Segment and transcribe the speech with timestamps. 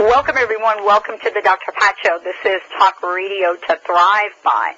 [0.00, 0.86] Welcome, everyone.
[0.86, 1.72] Welcome to the Dr.
[1.76, 2.18] Pat Show.
[2.24, 4.72] This is Talk Radio to Thrive By.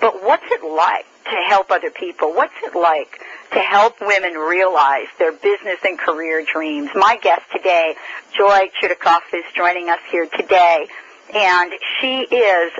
[0.00, 2.32] But what's it like to help other people?
[2.32, 3.20] What's it like
[3.52, 6.90] to help women realize their business and career dreams?
[6.94, 7.96] My guest today,
[8.36, 10.86] Joy Chudacoff, is joining us here today.
[11.34, 12.72] And she is,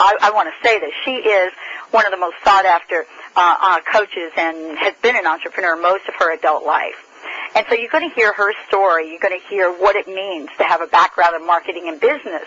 [0.00, 1.52] I, I want to say this, she is
[1.90, 3.04] one of the most sought after
[3.36, 6.94] uh, uh, coaches and has been an entrepreneur most of her adult life.
[7.54, 9.10] And so you're going to hear her story.
[9.10, 12.44] You're going to hear what it means to have a background in marketing and business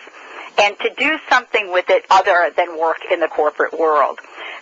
[0.58, 4.20] and to do something with it other than work in the corporate world.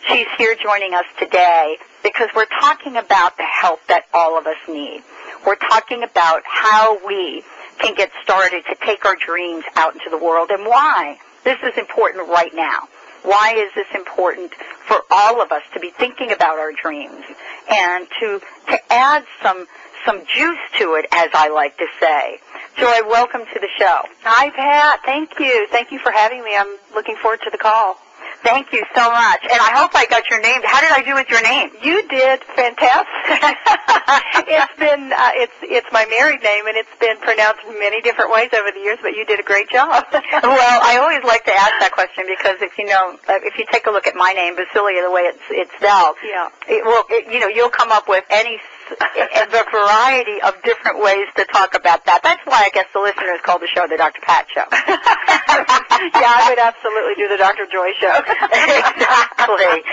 [0.08, 4.58] She's here joining us today because we're talking about the help that all of us
[4.68, 5.04] need.
[5.46, 7.44] We're talking about how we
[7.80, 11.78] can get started to take our dreams out into the world and why this is
[11.78, 12.88] important right now.
[13.24, 14.54] Why is this important
[14.86, 17.24] for all of us to be thinking about our dreams
[17.70, 19.66] and to, to add some
[20.06, 22.40] some juice to it, as I like to say.
[22.78, 24.02] Joy, welcome to the show.
[24.24, 25.02] Hi, Pat.
[25.06, 25.68] Thank you.
[25.70, 26.56] Thank you for having me.
[26.58, 27.98] I'm looking forward to the call.
[28.42, 29.40] Thank you so much.
[29.46, 30.60] And I hope I got your name.
[30.66, 31.70] How did I do with your name?
[31.86, 33.40] You did fantastic.
[34.50, 38.50] it's been uh, it's it's my married name and it's been pronounced many different ways
[38.52, 40.04] over the years, but you did a great job.
[40.44, 43.64] well, I always like to ask that question because if you know uh, if you
[43.72, 47.06] take a look at my name, Baccili, the way it's it's spelled, yeah, it will
[47.14, 48.60] it, you know you'll come up with any
[49.54, 52.22] a variety of different ways to talk about that.
[52.24, 54.22] That's why I guess the listeners call the show the Dr.
[54.22, 54.66] Pat Show.
[54.72, 57.66] yeah, I would absolutely do the Dr.
[57.70, 58.14] Joy Show.
[58.52, 59.84] exactly.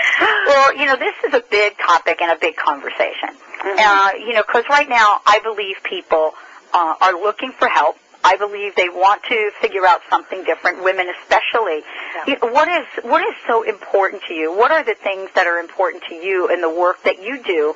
[0.47, 3.37] Well, you know, this is a big topic and a big conversation.
[3.61, 3.77] Mm-hmm.
[3.77, 6.33] Uh, you know, because right now I believe people
[6.73, 7.97] uh, are looking for help.
[8.23, 11.81] I believe they want to figure out something different, women especially.
[12.27, 12.35] Yeah.
[12.41, 14.55] What is what is so important to you?
[14.55, 17.73] What are the things that are important to you in the work that you do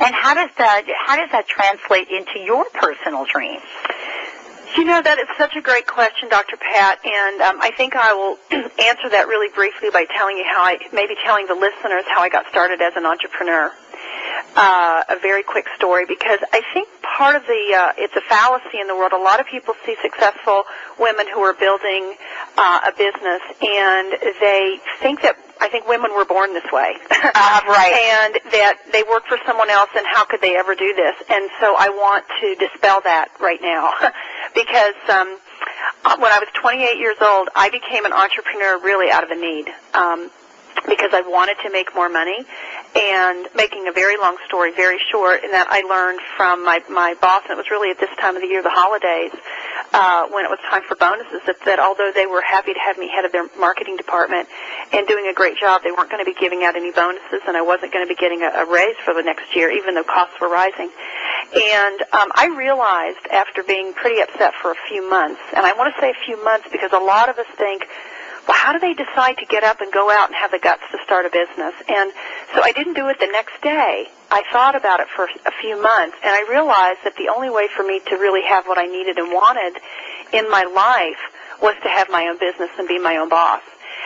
[0.00, 3.62] and how does that how does that translate into your personal dreams?
[4.76, 6.56] You know that is such a great question, Dr.
[6.56, 8.36] Pat, and um, I think I will
[8.78, 12.28] answer that really briefly by telling you how I maybe telling the listeners how I
[12.28, 13.72] got started as an entrepreneur.
[14.56, 18.80] uh, a very quick story because I think part of the uh, it's a fallacy
[18.80, 19.12] in the world.
[19.12, 20.64] A lot of people see successful
[20.98, 22.14] women who are building
[22.56, 26.96] uh, a business and they think that I think women were born this way.
[27.10, 27.92] Uh, right.
[28.34, 31.14] and that they work for someone else and how could they ever do this?
[31.28, 33.92] And so I want to dispel that right now
[34.54, 35.38] because um
[36.04, 39.36] uh, when I was 28 years old, I became an entrepreneur really out of a
[39.36, 39.66] need.
[39.94, 40.30] Um
[40.86, 42.44] because I wanted to make more money.
[42.94, 47.14] And making a very long story very short in that I learned from my my
[47.20, 49.32] boss and it was really at this time of the year the holidays
[49.92, 52.98] uh when it was time for bonuses that, that although they were happy to have
[52.98, 54.48] me head of their marketing department
[54.92, 57.56] and doing a great job they weren't going to be giving out any bonuses and
[57.56, 60.04] I wasn't going to be getting a, a raise for the next year even though
[60.04, 60.90] costs were rising.
[61.54, 65.94] And um I realized after being pretty upset for a few months and I want
[65.94, 67.86] to say a few months because a lot of us think
[68.54, 70.98] how do they decide to get up and go out and have the guts to
[71.04, 71.74] start a business?
[71.88, 72.12] And
[72.54, 74.08] so I didn't do it the next day.
[74.30, 77.68] I thought about it for a few months, and I realized that the only way
[77.74, 79.80] for me to really have what I needed and wanted
[80.32, 81.20] in my life
[81.62, 83.62] was to have my own business and be my own boss.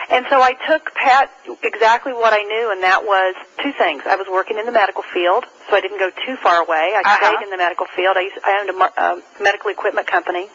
[0.09, 1.29] And so I took Pat
[1.61, 4.03] exactly what I knew, and that was two things.
[4.05, 6.93] I was working in the medical field, so I didn't go too far away.
[6.95, 7.17] I Uh-huh.
[7.35, 8.17] stayed in the medical field.
[8.17, 10.47] I, used, I owned a uh, medical equipment company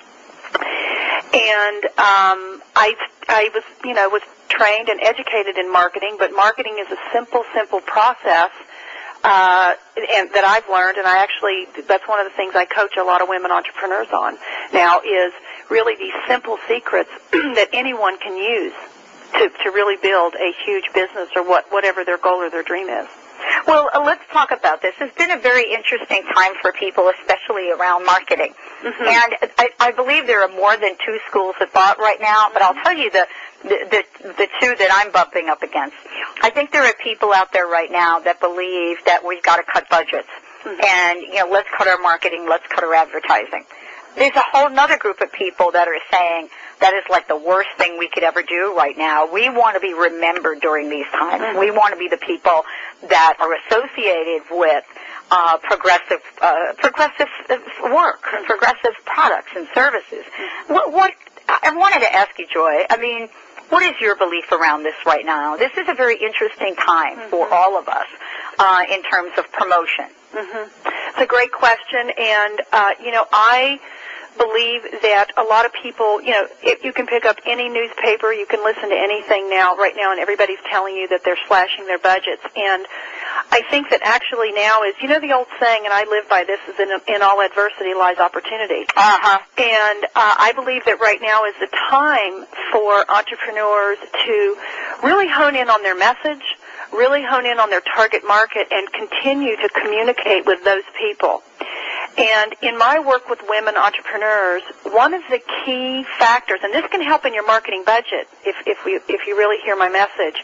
[1.32, 2.94] and um, I
[3.28, 7.44] I was you know was trained and educated in marketing, but marketing is a simple
[7.54, 8.50] simple process.
[9.24, 9.74] Uh,
[10.14, 13.02] and that I've learned, and I actually, that's one of the things I coach a
[13.02, 14.38] lot of women entrepreneurs on
[14.72, 15.32] now is
[15.68, 18.72] really these simple secrets that anyone can use
[19.34, 22.88] to, to really build a huge business or what, whatever their goal or their dream
[22.88, 23.08] is.
[23.66, 24.94] Well, uh, let's talk about this.
[25.00, 28.54] It's been a very interesting time for people, especially around marketing.
[28.82, 29.02] Mm-hmm.
[29.04, 32.62] And I, I believe there are more than two schools of thought right now, but
[32.62, 33.26] I'll tell you the,
[33.62, 35.96] the, the, the two that I'm bumping up against.
[36.42, 39.62] I think there are people out there right now that believe that we've got to
[39.62, 40.28] cut budgets.
[40.66, 43.64] And, you know, let's cut our marketing, let's cut our advertising.
[44.16, 46.48] There's a whole other group of people that are saying
[46.80, 49.30] that is like the worst thing we could ever do right now.
[49.30, 51.58] We want to be remembered during these times.
[51.58, 52.62] We want to be the people
[53.08, 54.84] that are associated with
[55.30, 57.28] uh, progressive, uh, progressive
[57.82, 60.24] work, progressive products and services.
[60.68, 61.12] What, what
[61.48, 62.84] I wanted to ask you, Joy.
[62.90, 63.28] I mean,
[63.68, 65.56] what is your belief around this right now?
[65.56, 68.06] This is a very interesting time for all of us
[68.58, 70.06] uh, in terms of promotion.
[70.34, 73.80] It's a great question, and uh, you know, I
[74.38, 78.32] believe that a lot of people, you know, if you can pick up any newspaper,
[78.32, 81.86] you can listen to anything now, right now, and everybody's telling you that they're slashing
[81.86, 82.42] their budgets.
[82.56, 82.86] And
[83.50, 86.44] I think that actually now is, you know, the old saying, and I live by
[86.44, 88.86] this, is in, in all adversity lies opportunity.
[88.96, 89.38] Uh huh.
[89.58, 94.56] And uh, I believe that right now is the time for entrepreneurs to
[95.02, 96.44] really hone in on their message,
[96.92, 101.42] really hone in on their target market, and continue to communicate with those people.
[102.18, 107.00] And in my work with women entrepreneurs, one of the key factors, and this can
[107.00, 110.42] help in your marketing budget if, if, we, if you really hear my message,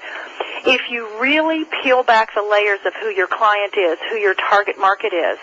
[0.65, 4.79] if you really peel back the layers of who your client is, who your target
[4.79, 5.37] market is,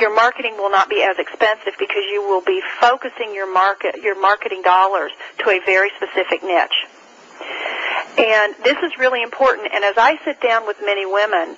[0.00, 4.20] your marketing will not be as expensive because you will be focusing your market, your
[4.20, 6.86] marketing dollars to a very specific niche.
[8.18, 9.68] And this is really important.
[9.72, 11.56] And as I sit down with many women,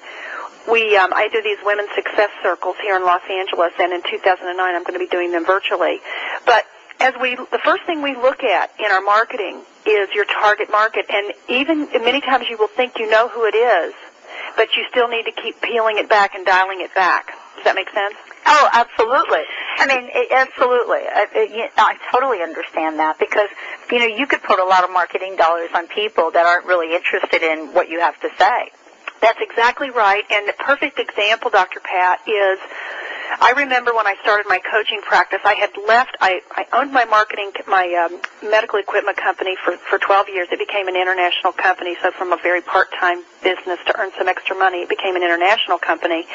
[0.69, 4.59] we um, I do these women's success circles here in Los Angeles, and in 2009
[4.59, 6.01] I'm going to be doing them virtually.
[6.45, 6.67] But
[7.01, 11.07] as we, the first thing we look at in our marketing is your target market,
[11.09, 13.95] and even many times you will think you know who it is,
[14.57, 17.33] but you still need to keep peeling it back and dialing it back.
[17.57, 18.15] Does that make sense?
[18.47, 19.45] Oh, absolutely.
[19.77, 21.01] I mean, it, absolutely.
[21.09, 23.49] I, it, I totally understand that because
[23.91, 26.95] you know you could put a lot of marketing dollars on people that aren't really
[26.95, 28.71] interested in what you have to say.
[29.21, 30.25] That's exactly right.
[30.31, 31.81] And the perfect example, Dr.
[31.81, 32.59] Pat, is
[33.39, 37.05] I remember when I started my coaching practice, I had left, I, I owned my
[37.05, 40.49] marketing, my um, medical equipment company for, for 12 years.
[40.51, 44.57] It became an international company, so from a very part-time business to earn some extra
[44.57, 46.27] money, it became an international company.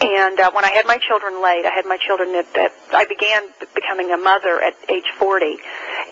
[0.00, 3.04] And uh, when I had my children late, I had my children at, at I
[3.04, 3.42] began
[3.74, 5.58] becoming a mother at age 40.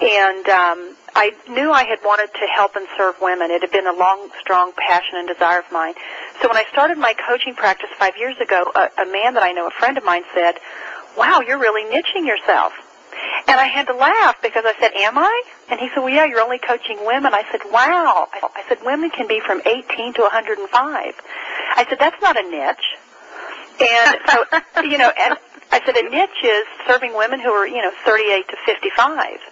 [0.03, 3.51] And um, I knew I had wanted to help and serve women.
[3.51, 5.95] It had been a long, strong passion and desire of mine.
[6.41, 9.53] So when I started my coaching practice five years ago, a, a man that I
[9.53, 10.57] know, a friend of mine, said,
[11.17, 12.73] "Wow, you're really niching yourself."
[13.47, 16.25] And I had to laugh because I said, "Am I?" And he said, "Well, yeah,
[16.25, 20.23] you're only coaching women." I said, "Wow." I said, "Women can be from 18 to
[20.23, 21.15] 105."
[21.77, 22.97] I said, "That's not a niche."
[23.81, 25.37] And so, you know, and
[25.71, 29.52] I said a niche is serving women who are, you know, 38 to 55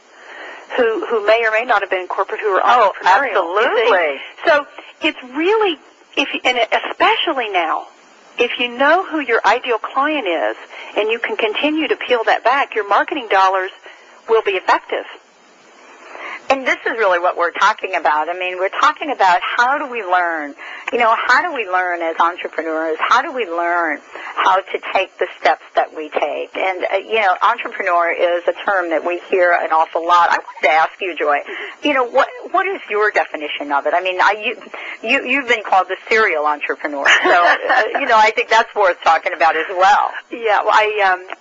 [0.77, 3.59] who who may or may not have been in corporate who are Oh, entrepreneurial.
[3.61, 4.21] absolutely.
[4.47, 4.67] So
[5.03, 5.79] it's really
[6.17, 6.59] if you, and
[6.91, 7.87] especially now
[8.39, 10.57] if you know who your ideal client is
[10.97, 13.71] and you can continue to peel that back, your marketing dollars
[14.29, 15.05] will be effective.
[16.51, 18.29] And this is really what we're talking about.
[18.29, 20.57] I mean, we're talking about how do we learn?
[20.93, 22.99] You know, how do we learn as entrepreneurs?
[22.99, 24.01] How do we learn
[24.35, 26.57] how to take the steps that we take?
[26.57, 30.31] And, uh, you know, entrepreneur is a term that we hear an awful lot.
[30.31, 31.39] I wanted to ask you, Joy,
[31.85, 33.95] you know, what, what is your definition of it?
[33.95, 37.07] I mean, I, you, you, you've been called the serial entrepreneur.
[37.23, 40.11] So, uh, you know, I think that's worth talking about as well.
[40.33, 41.37] Yeah, well, I, um,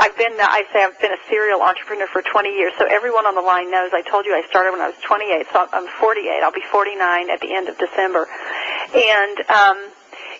[0.00, 3.34] I've been, I say I've been a serial entrepreneur for 20 years, so everyone on
[3.34, 3.90] the line knows.
[3.92, 6.40] I told you I started when I was 28, so I'm 48.
[6.42, 8.26] I'll be 49 at the end of December.
[8.96, 9.76] And, um,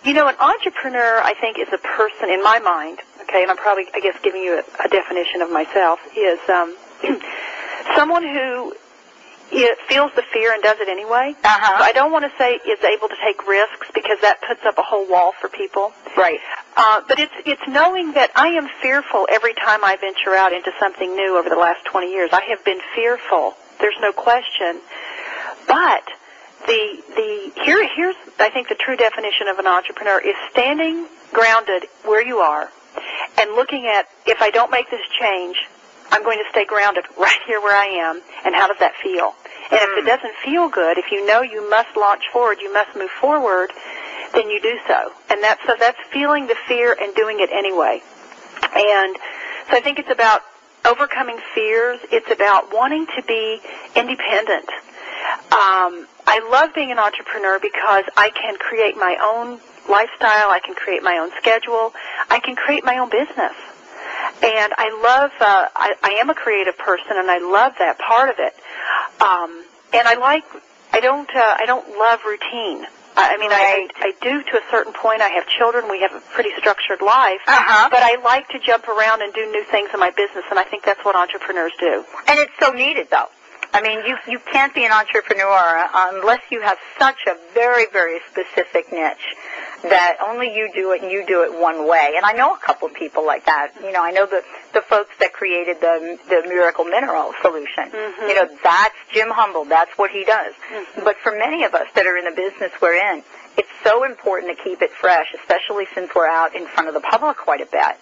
[0.03, 3.57] you know, an entrepreneur, I think, is a person, in my mind, okay, and I'm
[3.57, 6.75] probably, I guess, giving you a, a definition of myself, is um,
[7.95, 8.73] someone who
[9.51, 11.35] it feels the fear and does it anyway.
[11.43, 11.77] Uh-huh.
[11.77, 14.79] So I don't want to say is able to take risks because that puts up
[14.79, 15.93] a whole wall for people.
[16.17, 16.39] Right.
[16.75, 20.71] Uh, but it's it's knowing that I am fearful every time I venture out into
[20.79, 22.29] something new over the last 20 years.
[22.31, 23.55] I have been fearful.
[23.79, 24.79] There's no question.
[25.67, 26.03] But
[26.65, 31.87] the the here here's I think the true definition of an entrepreneur is standing grounded
[32.03, 32.71] where you are
[33.37, 35.57] and looking at if I don't make this change,
[36.11, 39.33] I'm going to stay grounded right here where I am and how does that feel?
[39.71, 42.95] And if it doesn't feel good, if you know you must launch forward, you must
[42.95, 43.71] move forward,
[44.33, 45.11] then you do so.
[45.29, 48.01] And that's so that's feeling the fear and doing it anyway.
[48.63, 49.15] And
[49.69, 50.41] so I think it's about
[50.85, 51.99] overcoming fears.
[52.11, 53.61] It's about wanting to be
[53.95, 54.69] independent.
[55.51, 59.59] Um, I love being an entrepreneur because I can create my own
[59.89, 60.49] lifestyle.
[60.49, 61.93] I can create my own schedule.
[62.29, 63.53] I can create my own business.
[64.43, 68.29] And I love, uh, I, I am a creative person and I love that part
[68.29, 68.53] of it.
[69.21, 70.43] Um, and I like,
[70.93, 72.85] I don't, uh, I don't love routine.
[73.17, 73.89] I mean, Right.
[74.01, 75.21] I, I do to a certain point.
[75.21, 75.89] I have children.
[75.89, 77.41] We have a pretty structured life.
[77.47, 77.89] Uh-huh.
[77.91, 80.63] But I like to jump around and do new things in my business, and I
[80.63, 82.03] think that's what entrepreneurs do.
[82.27, 83.27] And it's so needed, though.
[83.73, 88.19] I mean, you you can't be an entrepreneur unless you have such a very very
[88.29, 89.33] specific niche
[89.83, 92.13] that only you do it and you do it one way.
[92.15, 93.71] And I know a couple of people like that.
[93.81, 97.89] You know, I know the the folks that created the the miracle mineral solution.
[97.91, 98.27] Mhm.
[98.29, 99.65] You know, that's Jim Humble.
[99.65, 100.53] That's what he does.
[101.03, 103.23] But for many of us that are in the business we're in,
[103.57, 107.01] it's so important to keep it fresh, especially since we're out in front of the
[107.01, 107.95] public quite a bit.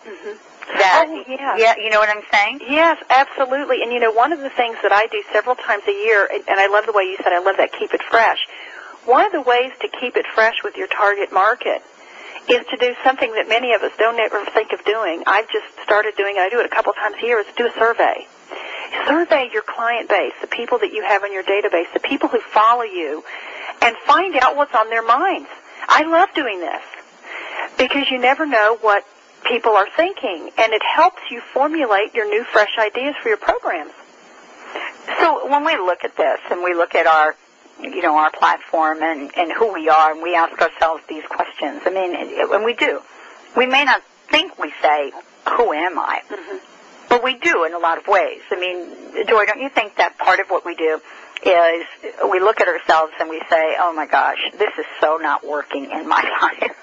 [0.77, 1.55] That Oh, yeah.
[1.57, 2.61] yeah, you know what I'm saying?
[2.69, 3.81] Yes, absolutely.
[3.81, 6.59] And you know, one of the things that I do several times a year, and
[6.59, 8.37] I love the way you said, I love that keep it fresh.
[9.05, 11.81] One of the ways to keep it fresh with your target market
[12.47, 15.23] is to do something that many of us don't ever think of doing.
[15.27, 16.39] I've just started doing it.
[16.39, 17.39] I do it a couple times a year.
[17.39, 18.27] Is do a survey.
[19.07, 22.39] Survey your client base, the people that you have in your database, the people who
[22.39, 23.23] follow you,
[23.81, 25.47] and find out what's on their minds.
[25.87, 26.81] I love doing this
[27.77, 29.05] because you never know what
[29.45, 33.93] people are thinking, and it helps you formulate your new, fresh ideas for your programs.
[35.19, 37.35] So when we look at this and we look at our,
[37.81, 41.81] you know, our platform and, and who we are and we ask ourselves these questions,
[41.85, 43.01] I mean, it- when we do,
[43.55, 45.11] we may not think we say,
[45.57, 46.21] who am I?
[46.29, 46.57] Mm-hmm.
[47.09, 48.41] But we do in a lot of ways.
[48.51, 51.01] I mean, Joy, don't you think that part of what we do
[51.45, 51.85] is
[52.29, 55.85] we look at ourselves and we say, oh my gosh, this is so not working
[55.91, 56.75] in my life.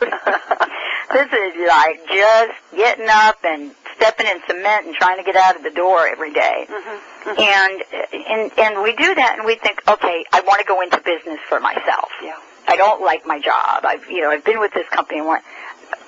[1.12, 5.56] this is like just getting up and stepping in cement and trying to get out
[5.56, 6.66] of the door every day.
[6.68, 7.30] Mm-hmm.
[7.30, 7.40] Mm-hmm.
[7.40, 11.00] And, and, and we do that and we think, okay, I want to go into
[11.00, 12.08] business for myself.
[12.22, 12.36] Yeah.
[12.68, 13.84] I don't like my job.
[13.84, 15.18] I've, you know, I've been with this company.
[15.18, 15.44] And want,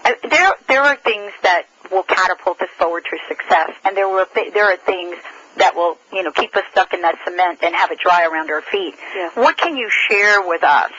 [0.05, 4.27] I- there, there are things that will catapult us forward to success, and there will,
[4.35, 5.17] th- there are things
[5.59, 8.51] that will, you know, keep us stuck in that cement and have it dry around
[8.51, 8.95] our feet.
[9.15, 9.31] Yeah.
[9.35, 10.93] What can you share with us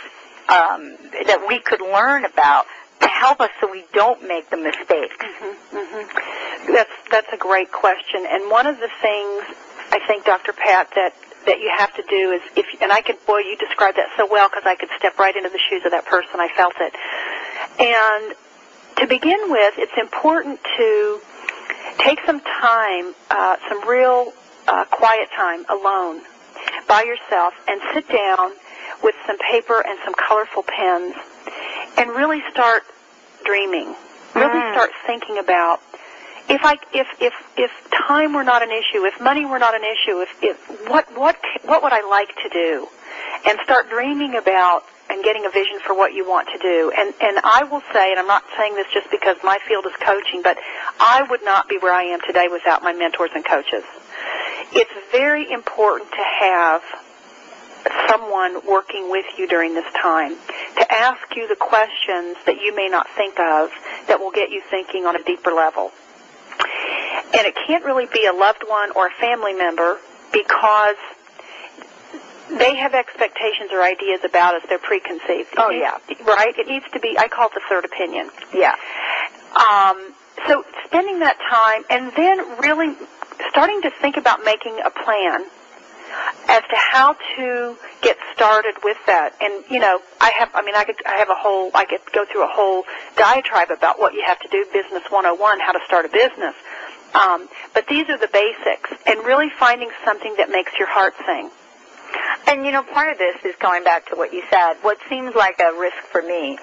[0.48, 0.98] um,
[1.28, 2.66] that we could learn about
[3.02, 5.16] to help us so we don't make the mistakes?
[5.18, 6.74] Mm-hmm.
[6.74, 9.44] That's that's a great question, and one of the things
[9.92, 10.54] I think, Dr.
[10.54, 11.14] Pat, that
[11.46, 14.28] that you have to do is if and I could boy you described that so
[14.30, 16.40] well because I could step right into the shoes of that person.
[16.40, 16.94] I felt it,
[17.80, 18.36] and
[18.98, 21.20] to begin with, it's important to
[22.00, 24.34] take some time, uh, some real
[24.70, 26.22] uh, quiet time alone
[26.88, 28.54] by yourself, and sit down
[29.04, 31.16] with some paper and some colorful pens,
[31.98, 32.84] and really start
[33.46, 33.96] dreaming.
[34.36, 34.72] Really Mm.
[34.74, 35.82] start thinking about
[36.48, 39.84] if I if if if time were not an issue, if money were not an
[39.84, 40.58] issue, if if
[40.90, 42.88] what what what would I like to do,
[43.46, 46.92] and start dreaming about and getting a vision for what you want to do.
[46.96, 49.94] And and I will say, and I'm not saying this just because my field is
[50.00, 50.58] coaching, but
[51.00, 53.84] I would not be where I am today without my mentors and coaches.
[54.72, 56.82] It's very important to have
[58.08, 60.36] someone working with you during this time
[60.78, 63.72] to ask you the questions that you may not think of
[64.08, 65.92] that will get you thinking on a deeper level.
[67.34, 69.98] And it can't really be a loved one or a family member
[70.34, 70.98] because
[72.50, 74.64] they have expectations or ideas about us.
[74.68, 75.50] They're preconceived.
[75.58, 75.98] Oh, yeah.
[76.26, 76.54] Right?
[76.58, 78.30] It needs to be, I call it the third opinion.
[78.54, 78.76] Yeah.
[79.56, 80.14] Um,
[80.48, 82.96] so spending that time and then really
[83.50, 85.46] starting to think about making a plan
[86.48, 89.36] as to how to get started with that.
[89.42, 92.02] And you know, I have I mean I could I have a whole I could
[92.14, 92.84] go through a whole
[93.16, 96.56] diatribe about what you have to do business 101, how to start a business.
[97.14, 101.50] Um, but these are the basics and really finding something that makes your heart sing.
[102.48, 104.76] And you know, part of this is going back to what you said.
[104.82, 106.58] What seems like a risk for me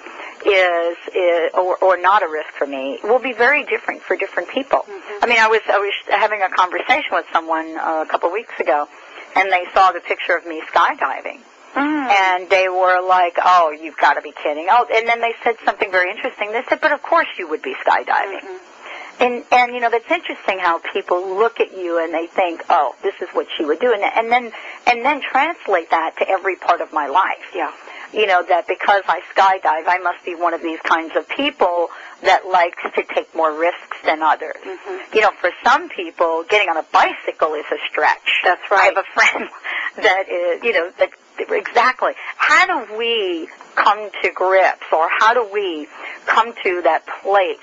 [0.47, 4.49] is, is or, or not a risk for me will be very different for different
[4.49, 4.81] people.
[4.81, 5.25] Mm-hmm.
[5.25, 8.33] I mean, I was I was having a conversation with someone uh, a couple of
[8.33, 8.87] weeks ago,
[9.35, 11.41] and they saw the picture of me skydiving.
[11.75, 12.09] Mm.
[12.09, 15.57] And they were like, "Oh, you've got to be kidding!" Oh, and then they said
[15.65, 16.53] something very interesting.
[16.53, 19.23] They said, "But of course you would be skydiving." Mm-hmm.
[19.23, 22.95] And and you know that's interesting how people look at you and they think, "Oh,
[23.03, 24.53] this is what she would do," and and then
[24.87, 27.51] and then translate that to every part of my life.
[27.55, 27.73] Yeah.
[28.13, 31.89] You know that because I skydive, I must be one of these kinds of people
[32.23, 34.57] that likes to take more risks than others.
[34.65, 35.15] Mhm.
[35.15, 38.41] You know, for some people, getting on a bicycle is a stretch.
[38.45, 38.81] That's right.
[38.81, 39.51] I have a friend
[39.97, 42.13] that is, you know, that exactly.
[42.37, 45.87] How do we come to grips, or how do we
[46.27, 47.59] come to that place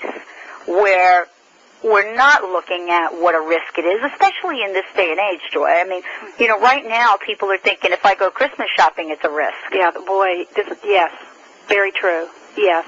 [0.66, 1.26] where
[1.84, 5.42] we're not looking at what a risk it is, especially in this day and age,
[5.52, 5.68] Joy.
[5.68, 6.02] I mean,
[6.38, 9.54] you know, right now people are thinking if I go Christmas shopping, it's a risk.
[9.70, 11.12] Yeah, boy, this is, yes,
[11.68, 12.26] very true.
[12.56, 12.86] Yes.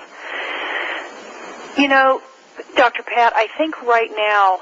[1.77, 2.23] You know,
[2.75, 3.03] Dr.
[3.03, 4.61] Pat, I think right now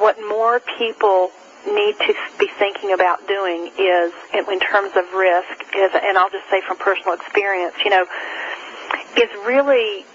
[0.00, 1.30] what more people
[1.66, 6.30] need to be thinking about doing is, in, in terms of risk, is, and I'll
[6.30, 8.06] just say from personal experience, you know,
[9.16, 10.06] is really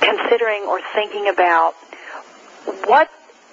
[0.00, 1.74] considering or thinking about
[2.86, 3.08] what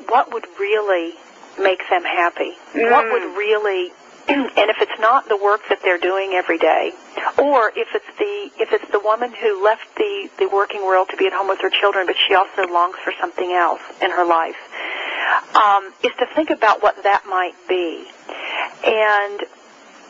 [0.07, 1.13] what would really
[1.59, 2.57] make them happy.
[2.73, 3.11] What Mm.
[3.11, 3.91] would really
[4.29, 6.93] and if it's not the work that they're doing every day,
[7.37, 11.17] or if it's the if it's the woman who left the the working world to
[11.17, 14.25] be at home with her children, but she also longs for something else in her
[14.25, 14.57] life,
[15.55, 18.05] um, is to think about what that might be.
[18.85, 19.41] And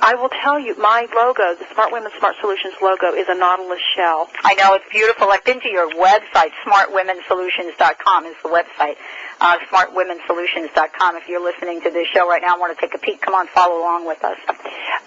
[0.01, 3.81] I will tell you, my logo, the Smart Women Smart Solutions logo, is a nautilus
[3.95, 4.29] shell.
[4.43, 5.29] I know it's beautiful.
[5.29, 8.95] I've been to your website, smartwomensolutions.com is the website.
[9.41, 11.17] Uh, smartwomensolutions.com.
[11.17, 13.33] If you're listening to this show right now and want to take a peek, come
[13.33, 14.37] on, follow along with us.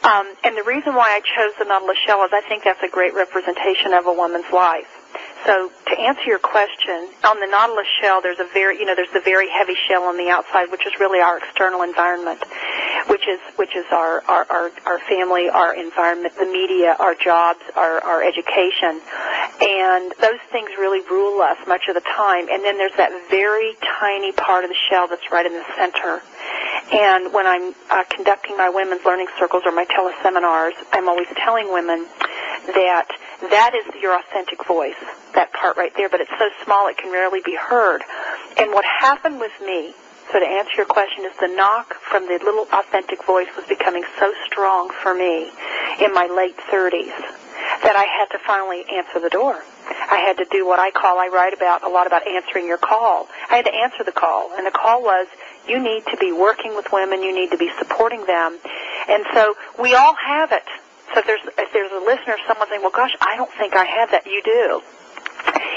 [0.04, 2.88] Um, and the reason why I chose the nautilus shell is I think that's a
[2.88, 5.01] great representation of a woman's life.
[5.44, 9.10] So to answer your question, on the nautilus shell, there's a very, you know, there's
[9.12, 12.42] the very heavy shell on the outside, which is really our external environment,
[13.08, 17.60] which is which is our our our, our family, our environment, the media, our jobs,
[17.74, 19.00] our our education,
[19.60, 22.48] and those things really rule us much of the time.
[22.48, 26.22] And then there's that very tiny part of the shell that's right in the center.
[26.92, 31.72] And when I'm uh, conducting my women's learning circles or my teleseminars, I'm always telling
[31.72, 32.06] women
[32.74, 33.08] that
[33.50, 34.94] that is your authentic voice,
[35.34, 38.02] that part right there, but it's so small it can rarely be heard.
[38.58, 39.94] And what happened with me,
[40.32, 44.04] so to answer your question, is the knock from the little authentic voice was becoming
[44.18, 45.50] so strong for me
[46.00, 47.14] in my late 30s
[47.82, 49.62] that I had to finally answer the door.
[50.10, 52.78] I had to do what I call, I write about a lot about answering your
[52.78, 53.28] call.
[53.50, 55.26] I had to answer the call, and the call was,
[55.66, 58.58] you need to be working with women, you need to be supporting them.
[59.08, 60.64] And so we all have it.
[61.14, 63.84] So if there's if there's a listener, someone saying, "Well, gosh, I don't think I
[63.84, 64.82] have that," you do.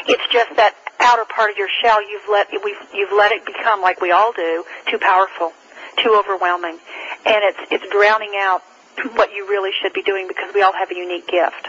[0.07, 3.81] It's just that outer part of your shell you've let we've, you've let it become
[3.81, 5.53] like we all do too powerful,
[5.97, 6.77] too overwhelming,
[7.25, 8.61] and it's it's drowning out
[9.13, 11.67] what you really should be doing because we all have a unique gift.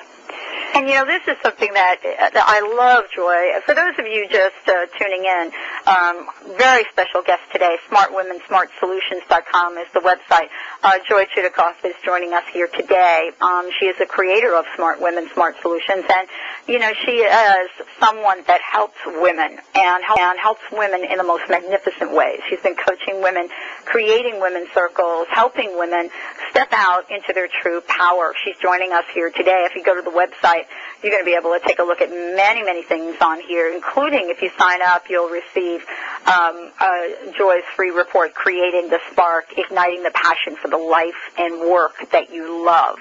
[0.74, 3.60] And you know, this is something that, that I love, Joy.
[3.64, 5.52] For those of you just uh, tuning in,
[5.86, 6.26] um,
[6.58, 7.76] very special guest today.
[7.90, 10.48] SmartWomenSmartSolutions.com is the website.
[10.82, 13.30] Uh, Joy Chudacoff is joining us here today.
[13.40, 16.28] Um, she is the creator of Smart Women Smart Solutions, and
[16.66, 17.68] you know, she is
[18.00, 22.40] someone that helps women and, and helps women in the most magnificent ways.
[22.48, 23.48] She's been coaching women,
[23.84, 26.10] creating women's circles, helping women
[26.50, 28.34] step out into their true power.
[28.44, 29.66] She's joining us here today.
[29.68, 30.55] If you go to the website,
[31.02, 33.72] you're going to be able to take a look at many, many things on here,
[33.72, 35.84] including if you sign up, you'll receive
[36.26, 41.60] um, uh, Joy's free report, Creating the Spark, Igniting the Passion for the Life and
[41.60, 42.98] Work that you love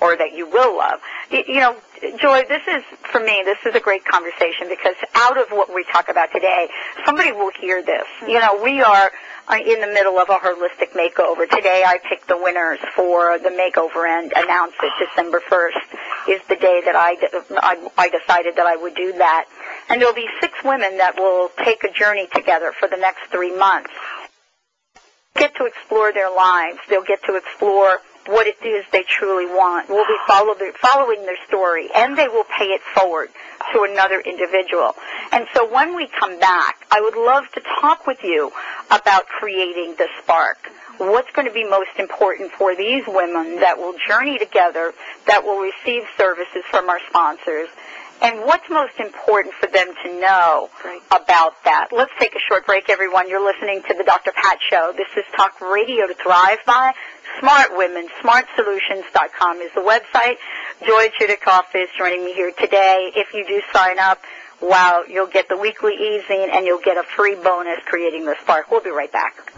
[0.00, 1.00] or that you will love.
[1.30, 1.76] You, you know,
[2.20, 5.84] Joy, this is, for me, this is a great conversation because out of what we
[5.84, 6.68] talk about today,
[7.06, 8.04] somebody will hear this.
[8.22, 9.10] You know, we are
[9.48, 11.48] uh, in the middle of a holistic makeover.
[11.48, 16.56] Today I picked the winners for the makeover and announced it December 1st is the
[16.56, 17.16] day that I,
[17.62, 19.46] I, I decided that I would do that.
[19.88, 23.56] And there'll be six women that will take a journey together for the next three
[23.56, 23.90] months.
[25.36, 26.78] Get to explore their lives.
[26.88, 29.88] They'll get to explore what it is they truly want.
[29.88, 33.28] We'll be follow following their story, and they will pay it forward
[33.72, 34.94] to another individual.
[35.32, 38.52] And so when we come back, I would love to talk with you
[38.90, 40.58] about creating the spark.
[40.98, 44.94] What's going to be most important for these women that will journey together,
[45.26, 47.68] that will receive services from our sponsors,
[48.22, 51.00] and what's most important for them to know Right.
[51.10, 51.88] about that.
[51.92, 53.28] Let's take a short break, everyone.
[53.28, 54.32] You're listening to the Dr.
[54.32, 54.92] Pat Show.
[54.96, 56.92] This is Talk Radio to Thrive By.
[57.40, 60.36] Smart Women, smartsolutions.com is the website.
[60.86, 63.12] Joy Chudacoff is joining me here today.
[63.14, 64.22] If you do sign up,
[64.60, 68.70] wow, you'll get the weekly e-zine and you'll get a free bonus creating the spark.
[68.70, 69.52] We'll be right back.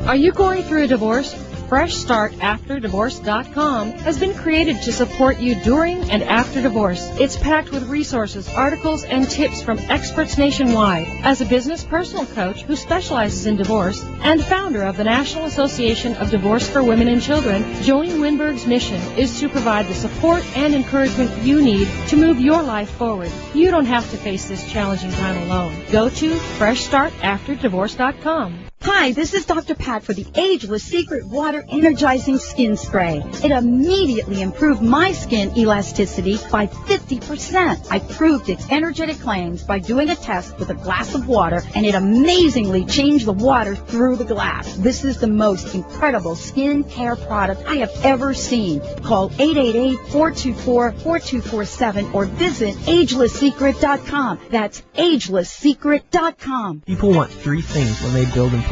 [0.06, 1.34] Are you going through a divorce?
[1.72, 7.08] Fresh Start After Divorce.com has been created to support you during and after divorce.
[7.18, 11.06] It's packed with resources, articles, and tips from experts nationwide.
[11.22, 16.14] As a business personal coach who specializes in divorce and founder of the National Association
[16.16, 20.74] of Divorce for Women and Children, Joni Winberg's mission is to provide the support and
[20.74, 23.32] encouragement you need to move your life forward.
[23.54, 25.74] You don't have to face this challenging time alone.
[25.90, 28.71] Go to FreshStartAfterDivorce.com.
[28.84, 29.76] Hi, this is Dr.
[29.76, 33.22] Pat for the Ageless Secret Water Energizing Skin Spray.
[33.44, 37.86] It immediately improved my skin elasticity by 50%.
[37.92, 41.86] I proved its energetic claims by doing a test with a glass of water and
[41.86, 44.74] it amazingly changed the water through the glass.
[44.78, 48.80] This is the most incredible skin care product I have ever seen.
[49.04, 54.40] Call 888-424-4247 or visit agelesssecret.com.
[54.50, 56.80] That's agelesssecret.com.
[56.80, 58.71] People want three things when they build and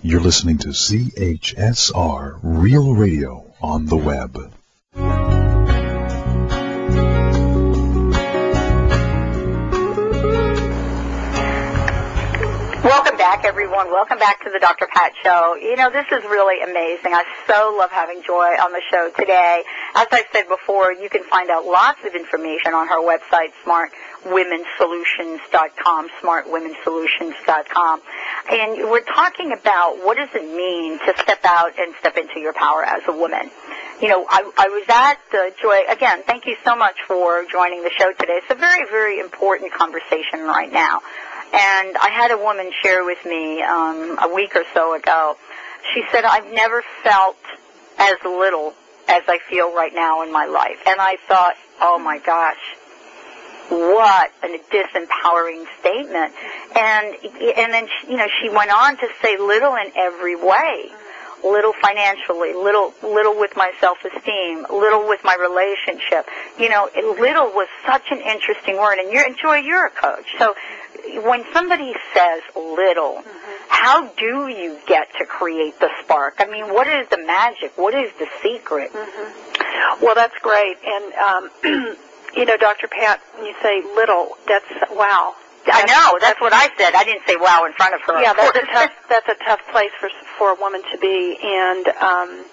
[0.00, 4.38] You're listening to CHSR Real Radio on the web.
[12.84, 13.90] Welcome back, everyone.
[13.90, 14.86] Welcome back to the Dr.
[14.86, 15.56] Pat Show.
[15.56, 17.12] You know, this is really amazing.
[17.12, 19.64] I so love having Joy on the show today.
[19.96, 23.50] As I said before, you can find out lots of information on her website,
[24.24, 28.02] smartwomensolutions.com, smartwomensolutions.com.
[28.50, 32.52] And we're talking about what does it mean to step out and step into your
[32.52, 33.50] power as a woman.
[34.00, 37.82] You know, I, I was at uh, Joy, again, thank you so much for joining
[37.82, 38.40] the show today.
[38.42, 41.00] It's a very, very important conversation right now.
[41.52, 45.36] And I had a woman share with me um, a week or so ago.
[45.94, 47.38] She said, I've never felt
[47.98, 48.74] as little
[49.08, 50.78] as I feel right now in my life.
[50.86, 52.58] And I thought, oh my gosh,
[53.68, 56.32] what a disempowering statement.
[56.76, 57.14] And
[57.56, 60.90] and then she, you know she went on to say little in every way.
[61.44, 66.26] Little financially, little little with my self-esteem, little with my relationship.
[66.58, 68.98] You know, little was such an interesting word.
[68.98, 70.56] And you're, and Joy, you're a coach, so
[71.22, 73.22] when somebody says little,
[73.68, 76.36] how do you get to create the spark?
[76.38, 77.72] I mean, what is the magic?
[77.76, 78.90] What is the secret?
[80.02, 80.76] Well, that's great.
[80.84, 81.96] And, um,
[82.34, 82.88] you know, Dr.
[82.88, 85.34] Pat, when you say little, that's, wow.
[85.66, 86.18] I know.
[86.20, 86.94] That's what I said.
[86.94, 88.20] I didn't say wow in front of her.
[88.22, 91.36] Yeah, of that's a tough, that's a tough place for, for a woman to be.
[91.42, 92.44] And, um,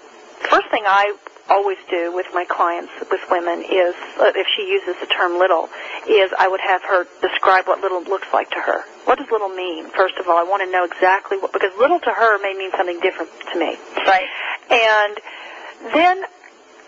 [0.50, 1.16] first thing I
[1.48, 5.68] always do with my clients, with women, is uh, if she uses the term little,
[6.08, 8.82] is I would have her describe what little looks like to her.
[9.04, 9.88] What does little mean?
[9.90, 12.70] First of all, I want to know exactly what because little to her may mean
[12.76, 13.76] something different to me.
[14.06, 14.26] Right.
[14.70, 15.18] And
[15.94, 16.22] then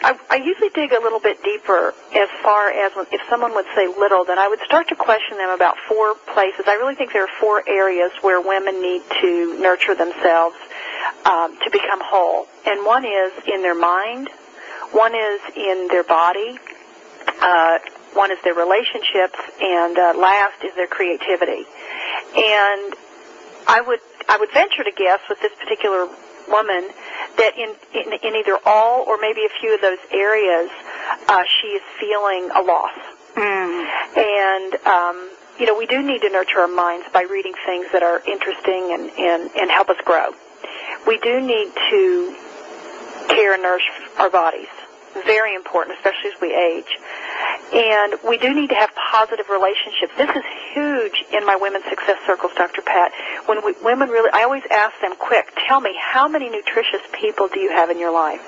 [0.00, 3.66] I, I usually dig a little bit deeper as far as when, if someone would
[3.74, 6.64] say little, then I would start to question them about four places.
[6.66, 10.56] I really think there are four areas where women need to nurture themselves
[11.24, 12.46] um, to become whole.
[12.64, 14.28] And one is in their mind,
[14.92, 16.58] one is in their body,
[17.42, 17.78] uh,
[18.14, 21.66] one is their relationships, and uh, last is their creativity.
[22.36, 22.94] And
[23.66, 26.08] I would I would venture to guess with this particular
[26.48, 26.88] woman
[27.38, 30.70] that in, in, in either all or maybe a few of those areas,
[31.28, 32.98] uh, she is feeling a loss.
[34.16, 38.02] And, um, you know, we do need to nurture our minds by reading things that
[38.02, 40.34] are interesting and, and, and help us grow.
[41.06, 42.36] We do need to
[43.28, 44.68] care and nourish our bodies.
[45.24, 46.98] Very important, especially as we age.
[47.72, 50.12] And we do need to have positive relationships.
[50.16, 52.80] This is huge in my women's success circles, Dr.
[52.80, 53.12] Pat.
[53.46, 57.48] When we, women really, I always ask them, quick, tell me, how many nutritious people
[57.48, 58.40] do you have in your life?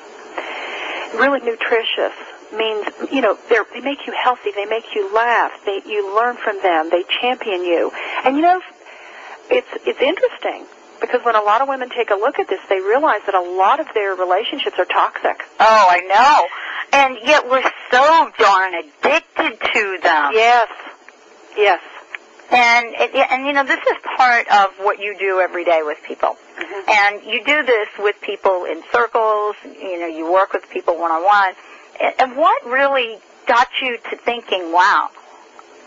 [1.14, 2.16] Really nutritious
[2.56, 6.60] means, you know, they make you healthy, they make you laugh, they, you learn from
[6.62, 7.92] them, they champion you.
[8.24, 8.60] And you know,
[9.50, 10.66] it's, it's interesting
[11.00, 13.40] because when a lot of women take a look at this, they realize that a
[13.40, 15.44] lot of their relationships are toxic.
[15.58, 16.46] Oh, I know.
[16.92, 20.30] And yet we're so darn addicted to them.
[20.32, 20.68] Yes.
[21.56, 21.80] Yes.
[22.50, 25.98] And it, and you know this is part of what you do every day with
[26.02, 26.36] people.
[26.58, 26.90] Mm-hmm.
[26.90, 29.54] And you do this with people in circles.
[29.64, 31.54] You know, you work with people one on one.
[32.18, 35.10] And what really got you to thinking, wow,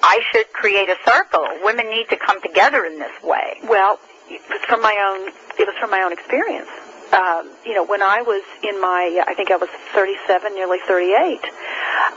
[0.02, 1.46] I should create a circle.
[1.64, 3.58] Women need to come together in this way.
[3.64, 5.34] Well, it was from my own.
[5.60, 6.70] It was from my own experience.
[7.14, 11.40] Um, you know, when I was in my, I think I was 37, nearly 38.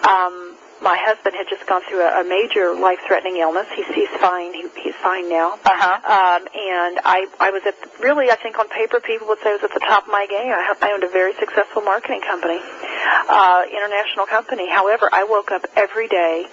[0.08, 3.66] Um, my husband had just gone through a, a major life-threatening illness.
[3.74, 4.52] He's, he's fine.
[4.52, 5.56] He, he's fine now.
[5.64, 5.96] Uh-huh.
[6.04, 9.60] Um, and I, I was at really, I think on paper, people would say I
[9.60, 10.52] was at the top of my game.
[10.52, 14.68] I, I owned a very successful marketing company, uh, international company.
[14.68, 16.46] However, I woke up every day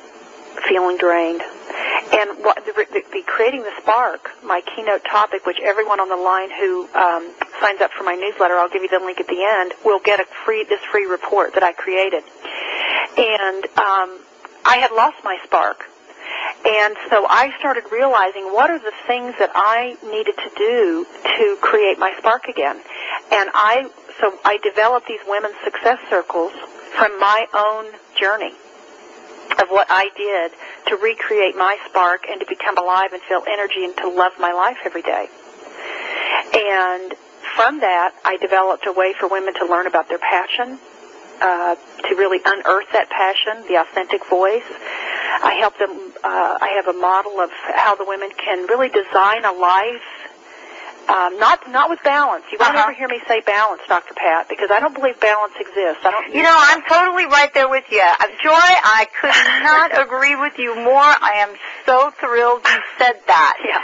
[0.67, 1.41] feeling drained.
[2.13, 6.49] And what, the, the, creating the spark, my keynote topic, which everyone on the line
[6.51, 9.73] who um, signs up for my newsletter, I'll give you the link at the end,
[9.83, 12.23] will get a free this free report that I created.
[13.17, 14.19] And um,
[14.65, 15.85] I had lost my spark.
[16.65, 21.05] And so I started realizing what are the things that I needed to do
[21.37, 22.77] to create my spark again.
[23.31, 23.89] And I
[24.21, 26.53] so I developed these women's success circles
[26.95, 28.53] from my own journey
[29.63, 30.51] of what I did
[30.89, 34.51] to recreate my spark and to become alive and feel energy and to love my
[34.51, 35.27] life every day.
[36.53, 37.15] And
[37.55, 40.77] from that, I developed a way for women to learn about their passion,
[41.41, 44.67] uh, to really unearth that passion, the authentic voice.
[45.43, 46.13] I help them.
[46.23, 50.22] Uh, I have a model of how the women can really design a life.
[51.09, 52.45] Um, not not with balance.
[52.51, 52.83] You won't Uh-huh.
[52.87, 54.13] ever hear me say balance, Dr.
[54.13, 56.03] Pat, because I don't believe balance exists.
[56.05, 56.33] I don't.
[56.33, 58.01] You know, I'm totally right there with you.
[58.01, 61.01] Uh, Joy, I could not agree with you more.
[61.03, 63.57] I am so thrilled you said that.
[63.67, 63.81] Yeah.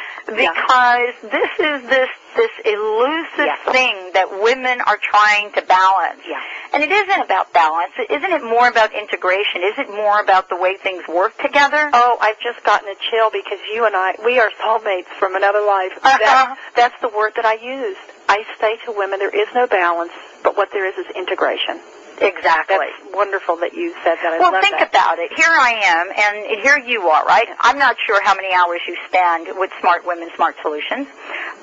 [0.54, 3.56] Because this is this this elusive Yeah.
[3.72, 6.22] thing that women are trying to balance.
[6.28, 6.40] Yeah.
[6.74, 7.94] And it isn't about balance.
[8.10, 9.64] Isn't it more about integration?
[9.64, 11.90] Is it more about the way things work together?
[11.94, 15.62] Oh, I've just gotten a chill because you and I, we are soulmates from another
[15.62, 15.94] life.
[16.04, 16.18] Uh-huh.
[16.20, 18.00] That, that's the word that I used.
[18.28, 20.12] I say to women, there is no balance,
[20.44, 21.80] but what there is is integration.
[22.22, 22.76] Exactly.
[22.78, 24.34] That's wonderful that you said that.
[24.34, 24.90] I Well, think that.
[24.90, 25.32] about it.
[25.36, 27.48] Here I am, and here you are, right?
[27.62, 31.08] I'm not sure how many hours you spend with Smart Women, Smart Solutions,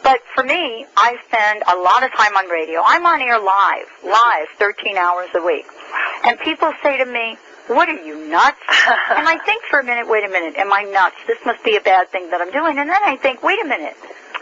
[0.02, 2.80] but for me, I spend a lot of time on radio.
[2.84, 5.66] I'm on air live, live, 13 hours a week.
[6.24, 7.36] And people say to me,
[7.68, 8.56] what are you, nuts?
[9.10, 11.16] and I think for a minute, wait a minute, am I nuts?
[11.26, 12.78] This must be a bad thing that I'm doing.
[12.78, 13.96] And then I think, wait a minute.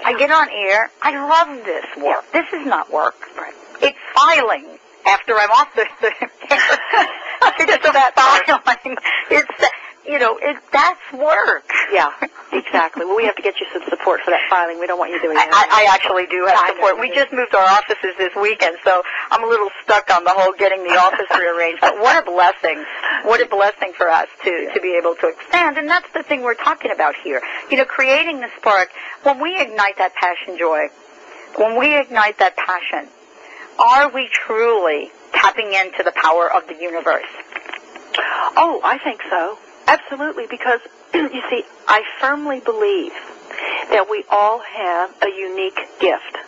[0.04, 0.90] I get on air.
[1.02, 2.30] I love this work.
[2.32, 3.14] This is not work.
[3.36, 3.54] Right.
[3.80, 6.10] It's filing after I'm off the, the
[7.58, 8.96] it's the filing.
[9.30, 9.64] It's
[10.06, 11.64] you know, it that's work.
[11.90, 12.12] Yeah,
[12.52, 13.04] exactly.
[13.06, 14.78] Well, we have to get you some support for that filing.
[14.78, 15.48] We don't want you doing that.
[15.48, 17.00] I I actually do have support.
[17.00, 20.52] We just moved our offices this weekend, so I'm a little stuck on the whole
[20.52, 21.80] getting the office rearranged.
[21.80, 22.84] But what a blessing!
[23.24, 26.42] What a blessing for us to to be able to expand, and that's the thing
[26.42, 27.40] we're talking about here.
[27.70, 28.90] You know, creating the spark.
[29.22, 30.88] When we ignite that passion, joy,
[31.56, 33.08] when we ignite that passion,
[33.78, 37.26] are we truly tapping into the power of the universe?
[38.56, 39.58] Oh, I think so.
[39.86, 40.80] Absolutely, because
[41.14, 43.12] you see, I firmly believe
[43.90, 46.38] that we all have a unique gift.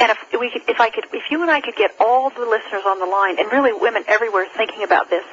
[0.00, 2.46] And if we could, if I could, if you and I could get all the
[2.46, 5.24] listeners on the line, and really women everywhere thinking about this,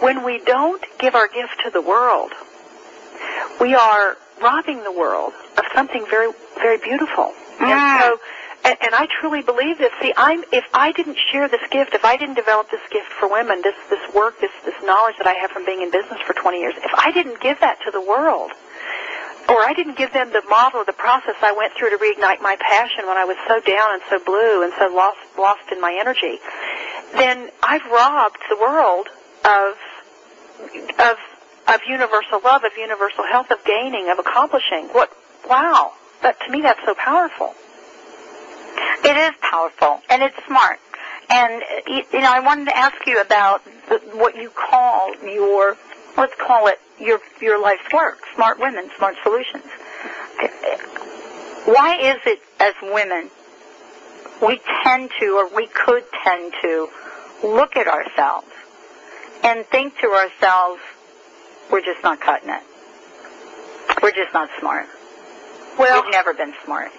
[0.00, 2.32] when we don't give our gift to the world,
[3.60, 7.32] we are robbing the world of something very, very beautiful.
[7.58, 7.66] Mm.
[7.66, 8.18] And so,
[8.64, 9.92] and, and I truly believe this.
[10.00, 13.28] See, I'm if I didn't share this gift, if I didn't develop this gift for
[13.28, 16.32] women, this this work, this this knowledge that I have from being in business for
[16.32, 18.52] 20 years, if I didn't give that to the world,
[19.48, 22.40] or I didn't give them the model of the process I went through to reignite
[22.40, 25.80] my passion when I was so down and so blue and so lost lost in
[25.80, 26.38] my energy,
[27.14, 29.08] then I've robbed the world
[29.44, 29.74] of
[30.98, 31.16] of
[31.66, 34.86] of universal love, of universal health, of gaining, of accomplishing.
[34.92, 35.10] What?
[35.48, 35.92] Wow!
[36.22, 37.54] That to me, that's so powerful.
[39.04, 40.78] It is powerful and it's smart.
[41.30, 45.76] And you know, I wanted to ask you about the, what you call your
[46.16, 49.64] let's call it your your life's work, smart women, smart solutions.
[51.64, 53.30] Why is it as women
[54.42, 56.88] we tend to or we could tend to
[57.44, 58.48] look at ourselves
[59.44, 60.80] and think to ourselves
[61.70, 62.62] we're just not cutting it.
[64.02, 64.86] We're just not smart.
[65.78, 66.90] Well, We've never been smart.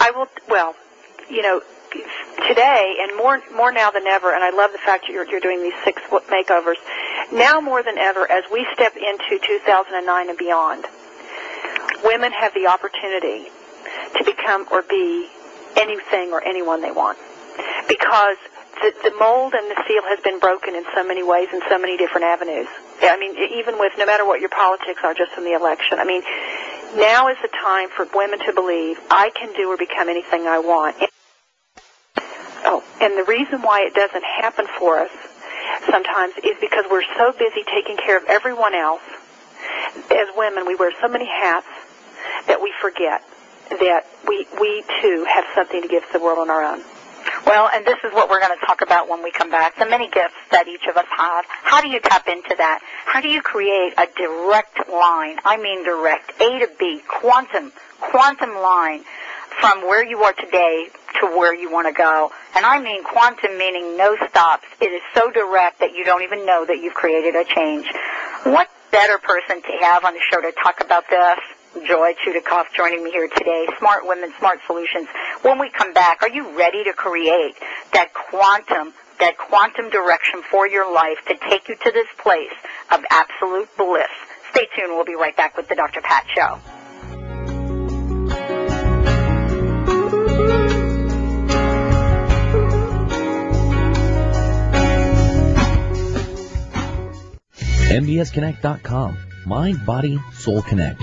[0.00, 0.28] I will.
[0.48, 0.74] Well,
[1.28, 1.60] you know,
[2.48, 5.40] today and more more now than ever, and I love the fact that you're you're
[5.40, 6.76] doing these six makeovers.
[7.32, 10.86] Now more than ever, as we step into 2009 and beyond,
[12.04, 13.48] women have the opportunity
[14.16, 15.28] to become or be
[15.76, 17.18] anything or anyone they want,
[17.88, 18.36] because
[18.80, 21.78] the, the mold and the seal has been broken in so many ways in so
[21.78, 22.68] many different avenues.
[23.02, 25.98] I mean, even with no matter what your politics are, just in the election.
[25.98, 26.22] I mean,
[26.96, 30.58] now is the time for women to believe I can do or become anything I
[30.58, 30.96] want.
[32.64, 35.10] Oh, and the reason why it doesn't happen for us
[35.90, 39.02] sometimes is because we're so busy taking care of everyone else.
[40.10, 41.66] As women, we wear so many hats
[42.46, 43.22] that we forget
[43.70, 46.82] that we we too have something to give to the world on our own.
[47.48, 49.78] Well, and this is what we're going to talk about when we come back.
[49.78, 51.46] The many gifts that each of us have.
[51.48, 52.80] How do you tap into that?
[53.06, 55.38] How do you create a direct line?
[55.46, 59.02] I mean direct, A to B, quantum, quantum line
[59.58, 60.88] from where you are today
[61.20, 62.30] to where you want to go.
[62.54, 64.66] And I mean quantum meaning no stops.
[64.82, 67.86] It is so direct that you don't even know that you've created a change.
[68.44, 71.38] What better person to have on the show to talk about this?
[71.86, 73.66] Joy Chudacoff joining me here today.
[73.78, 75.06] Smart Women, Smart Solutions.
[75.42, 77.54] When we come back, are you ready to create
[77.92, 82.52] that quantum, that quantum direction for your life to take you to this place
[82.92, 84.08] of absolute bliss?
[84.50, 84.94] Stay tuned.
[84.94, 86.00] We'll be right back with the Dr.
[86.00, 86.58] Pat Show.
[97.90, 99.18] MBSConnect.com.
[99.46, 101.02] Mind, Body, Soul Connect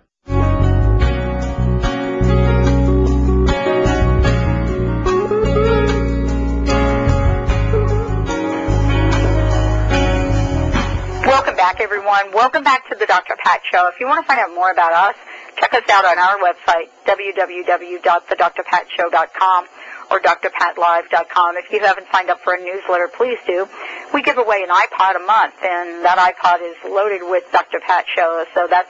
[11.92, 12.32] everyone.
[12.32, 13.36] Welcome back to the Dr.
[13.44, 13.90] Pat Show.
[13.92, 15.14] If you want to find out more about us,
[15.60, 19.66] check us out on our website, www.thedrpatshow.com
[20.10, 21.58] or drpatlive.com.
[21.58, 23.68] If you haven't signed up for a newsletter, please do.
[24.14, 27.82] We give away an iPod a month, and that iPod is loaded with Dr.
[27.86, 28.88] Pat Show, so that's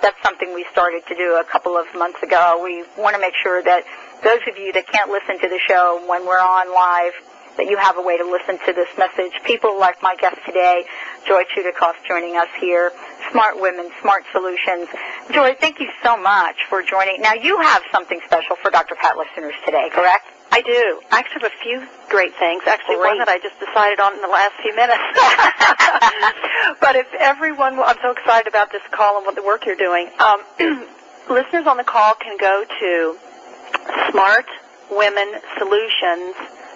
[0.00, 2.58] that's something we started to do a couple of months ago.
[2.64, 3.84] We want to make sure that
[4.24, 7.12] those of you that can't listen to the show when we're on live,
[7.56, 9.32] that you have a way to listen to this message.
[9.44, 10.84] People like my guest today,
[11.26, 12.92] Joy Chudacoff, joining us here.
[13.30, 14.88] Smart Women, Smart Solutions.
[15.30, 17.20] Joy, thank you so much for joining.
[17.20, 18.96] Now, you have something special for Dr.
[18.96, 20.26] Pat listeners today, correct?
[20.52, 21.00] I do.
[21.12, 22.62] I actually have a few great things.
[22.66, 23.10] Actually, Great.
[23.10, 24.98] one that I just decided on in the last few minutes.
[26.80, 30.10] but if everyone, I'm so excited about this call and what the work you're doing.
[30.18, 30.42] Um,
[31.30, 33.16] listeners on the call can go to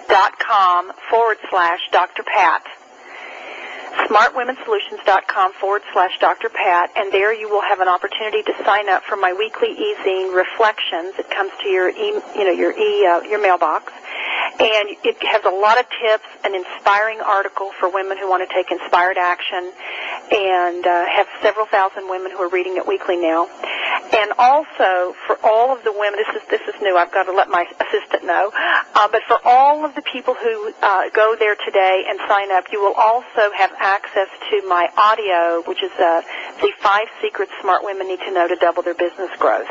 [0.09, 2.23] smartwomensolutions.com forward slash Dr.
[2.23, 2.63] Pat.
[4.09, 6.49] smartwomensolutions.com forward slash Dr.
[6.49, 10.35] Pat, and there you will have an opportunity to sign up for my weekly e-zine
[10.35, 11.15] Reflections.
[11.19, 13.93] It comes to your e, you know, your e, uh, your mailbox.
[14.61, 18.55] And it has a lot of tips, an inspiring article for women who want to
[18.55, 19.73] take inspired action,
[20.31, 23.49] and uh, have several thousand women who are reading it weekly now.
[24.13, 26.97] And also for all of the women, this is this is new.
[26.97, 28.53] I've got to let my assistant know.
[28.55, 32.65] Uh, but for all of the people who uh, go there today and sign up,
[32.71, 36.23] you will also have access to my audio, which is uh,
[36.61, 39.71] the five secrets smart women need to know to double their business growth.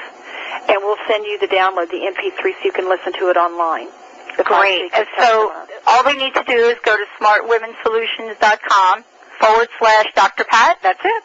[0.68, 3.88] And we'll send you the download, the MP3, so you can listen to it online.
[4.38, 4.92] The Great.
[4.94, 5.54] And so
[5.88, 9.04] all they need to do is go to smartwomensolutions.com
[9.40, 10.44] forward slash Dr.
[10.46, 10.80] Pat.
[10.82, 11.24] That's it.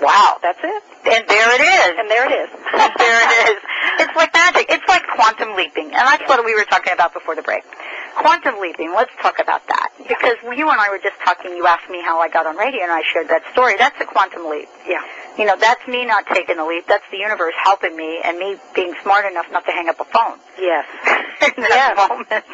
[0.00, 0.38] Wow.
[0.42, 0.82] That's it.
[1.04, 1.92] And there it is.
[1.98, 2.50] And there it is.
[2.78, 3.58] And there it is.
[3.98, 4.66] It's like magic.
[4.68, 5.86] It's like quantum leaping.
[5.86, 7.64] And that's what we were talking about before the break.
[8.16, 9.90] Quantum leaping, let's talk about that.
[9.98, 12.82] Because you and I were just talking, you asked me how I got on radio
[12.82, 13.74] and I shared that story.
[13.78, 14.68] That's a quantum leap.
[14.86, 15.02] Yeah.
[15.38, 16.86] You know, that's me not taking the leap.
[16.86, 20.04] That's the universe helping me and me being smart enough not to hang up a
[20.04, 20.38] phone.
[20.58, 20.86] Yes.
[21.56, 22.44] in that moment.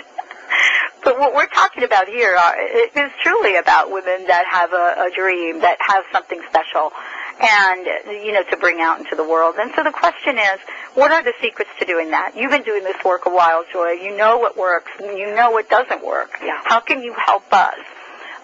[1.04, 5.08] But what we're talking about here uh, it is truly about women that have a,
[5.08, 6.92] a dream, that have something special,
[7.40, 7.86] and
[8.24, 9.56] you know to bring out into the world.
[9.58, 10.58] And so the question is,
[10.94, 12.36] what are the secrets to doing that?
[12.36, 13.92] You've been doing this work a while, Joy.
[13.92, 16.30] You know what works, you know what doesn't work.
[16.42, 16.60] Yeah.
[16.64, 17.78] How can you help us?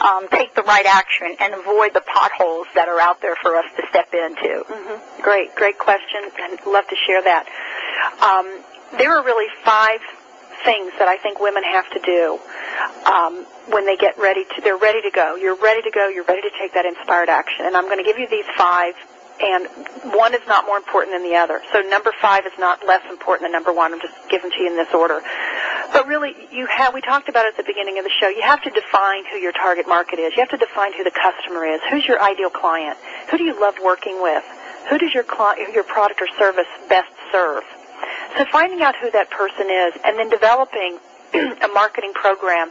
[0.00, 3.66] Um, take the right action and avoid the potholes that are out there for us
[3.76, 4.64] to step into.
[4.66, 7.44] hmm Great, great question, and love to share that.
[8.24, 8.48] Um,
[8.98, 10.00] there are really five
[10.64, 12.38] things that I think women have to do
[13.06, 14.60] um, when they get ready to.
[14.62, 15.36] They're ready to go.
[15.36, 16.08] You're ready to go.
[16.08, 17.66] You're ready to take that inspired action.
[17.66, 18.94] And I'm going to give you these five,
[19.40, 19.66] and
[20.14, 21.62] one is not more important than the other.
[21.72, 23.92] So number five is not less important than number one.
[23.92, 25.20] I'm just giving to you in this order.
[25.92, 26.94] But really, you have.
[26.94, 28.28] We talked about it at the beginning of the show.
[28.28, 30.34] You have to define who your target market is.
[30.36, 31.80] You have to define who the customer is.
[31.90, 32.96] Who's your ideal client?
[33.30, 34.44] Who do you love working with?
[34.88, 35.24] Who does your
[35.72, 37.64] your product or service best serve?
[38.36, 40.98] So finding out who that person is and then developing
[41.34, 42.70] a marketing program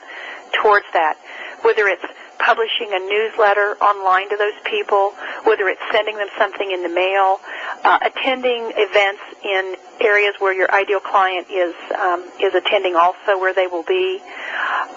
[0.54, 1.18] towards that,
[1.62, 2.06] whether it's
[2.40, 5.12] publishing a newsletter online to those people,
[5.44, 7.40] whether it's sending them something in the mail,
[7.84, 13.54] uh, attending events in areas where your ideal client is um, is attending also where
[13.54, 14.20] they will be,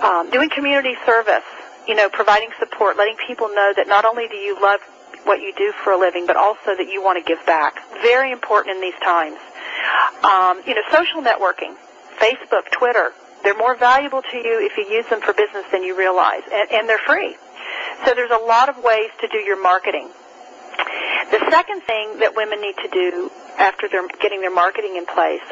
[0.01, 1.45] um, doing community service,
[1.87, 4.81] you know, providing support, letting people know that not only do you love
[5.25, 7.79] what you do for a living, but also that you want to give back.
[8.03, 9.39] Very important in these times.
[10.25, 11.75] Um, you know, social networking,
[12.19, 13.13] Facebook, Twitter,
[13.43, 16.71] they're more valuable to you if you use them for business than you realize, and,
[16.71, 17.37] and they're free.
[18.07, 20.09] So there's a lot of ways to do your marketing.
[21.31, 25.43] The second thing that women need to do after they're getting their marketing in place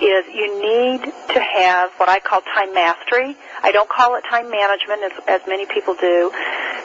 [0.00, 1.02] is you need
[1.34, 3.36] to have what I call time mastery.
[3.62, 6.30] I don't call it time management as, as many people do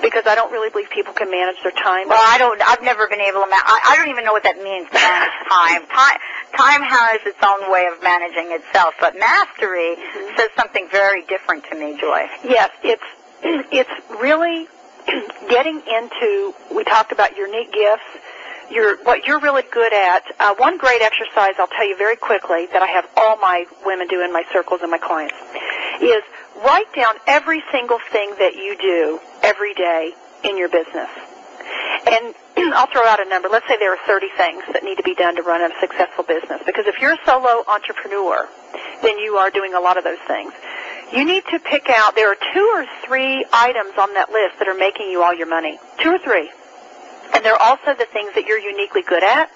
[0.02, 2.10] because I don't really believe people can manage their time.
[2.10, 2.60] Well, I don't.
[2.62, 3.50] I've never been able to.
[3.50, 5.86] Ma- I, I don't even know what that means manage time.
[5.86, 6.20] Time
[6.56, 9.96] time has its own way of managing itself, but mastery
[10.38, 12.28] says something very different to me, Joy.
[12.44, 13.04] Yes, it's
[13.72, 13.90] it's
[14.22, 14.68] really
[15.50, 16.54] getting into.
[16.74, 18.04] We talked about unique gifts.
[18.72, 20.24] Your what you're really good at.
[20.40, 24.08] Uh, one great exercise I'll tell you very quickly that I have all my women
[24.08, 25.36] do in my circles and my clients
[26.02, 26.24] is
[26.64, 31.10] write down every single thing that you do every day in your business.
[32.08, 33.50] And I'll throw out a number.
[33.50, 36.24] Let's say there are 30 things that need to be done to run a successful
[36.24, 36.62] business.
[36.66, 38.48] Because if you're a solo entrepreneur,
[39.02, 40.54] then you are doing a lot of those things.
[41.12, 44.68] You need to pick out, there are two or three items on that list that
[44.68, 45.80] are making you all your money.
[46.00, 46.50] Two or three.
[47.34, 49.52] And they're also the things that you're uniquely good at.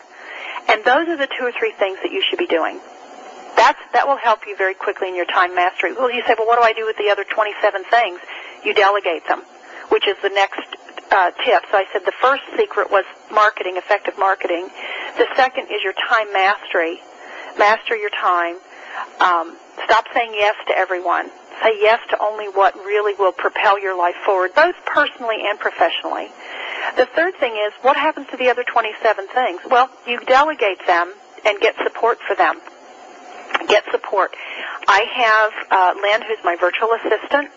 [0.68, 2.80] And those are the two or three things that you should be doing.
[3.56, 5.94] That's, that will help you very quickly in your time mastery.
[5.94, 8.20] Well, you say, well, what do I do with the other 27 things?
[8.64, 9.42] You delegate them,
[9.90, 10.62] which is the next
[11.12, 11.68] uh, tips.
[11.72, 14.70] I said the first secret was marketing, effective marketing.
[15.18, 17.00] The second is your time mastery.
[17.58, 18.58] Master your time.
[19.20, 21.30] Um, stop saying yes to everyone.
[21.62, 26.30] Say yes to only what really will propel your life forward, both personally and professionally.
[26.98, 29.62] The third thing is, what happens to the other 27 things?
[29.70, 31.14] Well, you delegate them
[31.46, 32.60] and get support for them.
[33.68, 34.36] Get support.
[34.88, 37.50] I have uh, Lynn, who's my virtual assistant,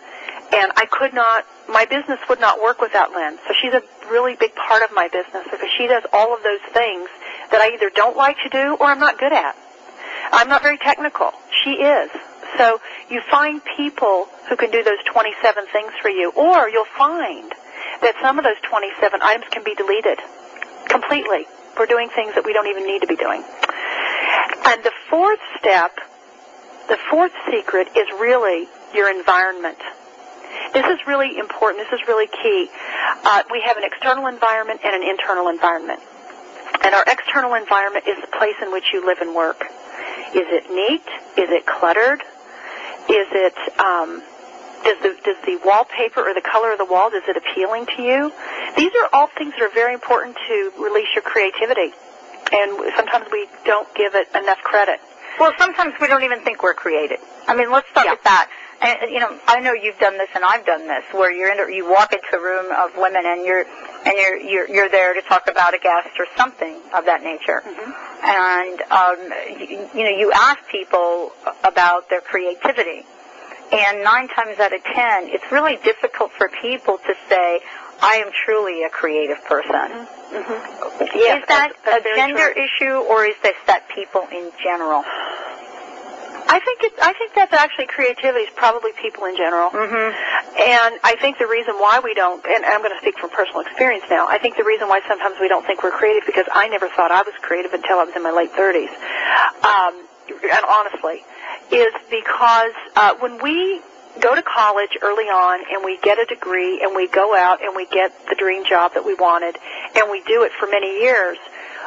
[0.51, 3.37] and I could not, my business would not work without Lynn.
[3.47, 6.59] So she's a really big part of my business because she does all of those
[6.73, 7.07] things
[7.51, 9.55] that I either don't like to do or I'm not good at.
[10.31, 11.31] I'm not very technical.
[11.63, 12.09] She is.
[12.57, 17.51] So you find people who can do those 27 things for you, or you'll find
[18.01, 20.19] that some of those 27 items can be deleted
[20.89, 21.47] completely.
[21.77, 23.43] We're doing things that we don't even need to be doing.
[24.65, 25.97] And the fourth step,
[26.89, 29.79] the fourth secret is really your environment.
[30.73, 31.83] This is really important.
[31.89, 32.69] This is really key.
[33.23, 35.99] Uh, we have an external environment and an internal environment.
[36.83, 39.65] And our external environment is the place in which you live and work.
[40.33, 41.03] Is it neat?
[41.37, 42.21] Is it cluttered?
[43.09, 44.23] Is it um,
[44.83, 48.01] does the does the wallpaper or the color of the wall is it appealing to
[48.01, 48.31] you?
[48.77, 51.91] These are all things that are very important to release your creativity,
[52.51, 54.99] and sometimes we don't give it enough credit.
[55.39, 57.19] Well, sometimes we don't even think we're creative.
[57.47, 58.13] I mean, let's start Yeah.
[58.13, 58.49] with that.
[58.81, 61.59] And you know, I know you've done this, and I've done this, where you're in,
[61.59, 63.65] a, you walk into a room of women, and you're
[64.05, 67.61] and you're you're you're there to talk about a guest or something of that nature,
[68.23, 69.17] and um,
[69.59, 71.31] you, you know, you ask people
[71.63, 73.05] about their creativity,
[73.71, 77.59] and nine times out of ten, it's really difficult for people to say,
[78.01, 80.07] "I am truly a creative person."
[81.13, 82.63] Yes, is that a gender true.
[82.63, 85.03] issue, or is this that people in general?
[86.51, 89.71] I think it's, I think that's actually creativity is probably people in general.
[89.71, 90.11] Mm-hmm.
[90.59, 93.61] And I think the reason why we don't, and I'm going to speak from personal
[93.63, 96.67] experience now, I think the reason why sometimes we don't think we're creative because I
[96.67, 98.91] never thought I was creative until I was in my late 30s.
[99.63, 101.23] Um, and honestly,
[101.71, 103.79] is because uh, when we
[104.19, 107.75] go to college early on and we get a degree and we go out and
[107.75, 109.55] we get the dream job that we wanted
[109.95, 111.37] and we do it for many years,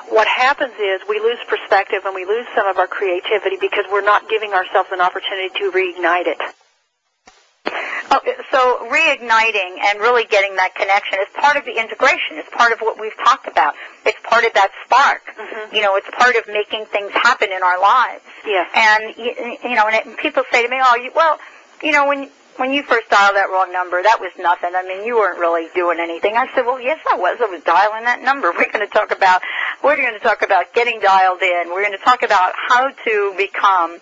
[0.08, 4.04] what happens is we lose perspective and we lose some of our creativity because we're
[4.04, 6.38] not giving ourselves an opportunity to reignite it.
[8.10, 8.20] Oh,
[8.52, 12.36] so reigniting and really getting that connection is part of the integration.
[12.36, 13.74] It's part of what we've talked about.
[14.04, 15.22] It's part of that spark.
[15.34, 15.74] Mm-hmm.
[15.74, 18.22] You know, it's part of making things happen in our lives.
[18.46, 18.70] Yes.
[18.74, 21.38] And you, you know, and, it, and people say to me, "Oh, you, well,
[21.82, 24.70] you know, when when you first dialed that wrong number, that was nothing.
[24.74, 27.38] I mean, you weren't really doing anything." I said, "Well, yes, I was.
[27.40, 28.52] I was dialing that number.
[28.56, 29.42] We're going to talk about
[29.82, 31.68] we're going to talk about getting dialed in.
[31.68, 33.98] We're going to talk about how to become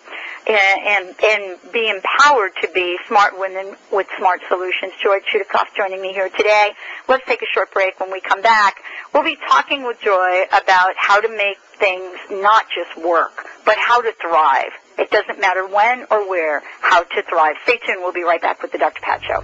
[0.47, 6.01] and and, and be empowered to be smart women with smart solutions." Joy Chudacoff joining
[6.01, 6.71] me here today.
[7.07, 7.99] Let's take a short break.
[7.99, 8.83] When we come back,
[9.13, 14.01] we'll be talking with Joy about how to make things not just work, but how
[14.01, 14.71] to thrive.
[14.97, 17.55] It doesn't matter when or where, how to thrive.
[17.63, 17.99] Stay tuned.
[18.01, 19.01] We'll be right back with the Dr.
[19.01, 19.43] Pat Show.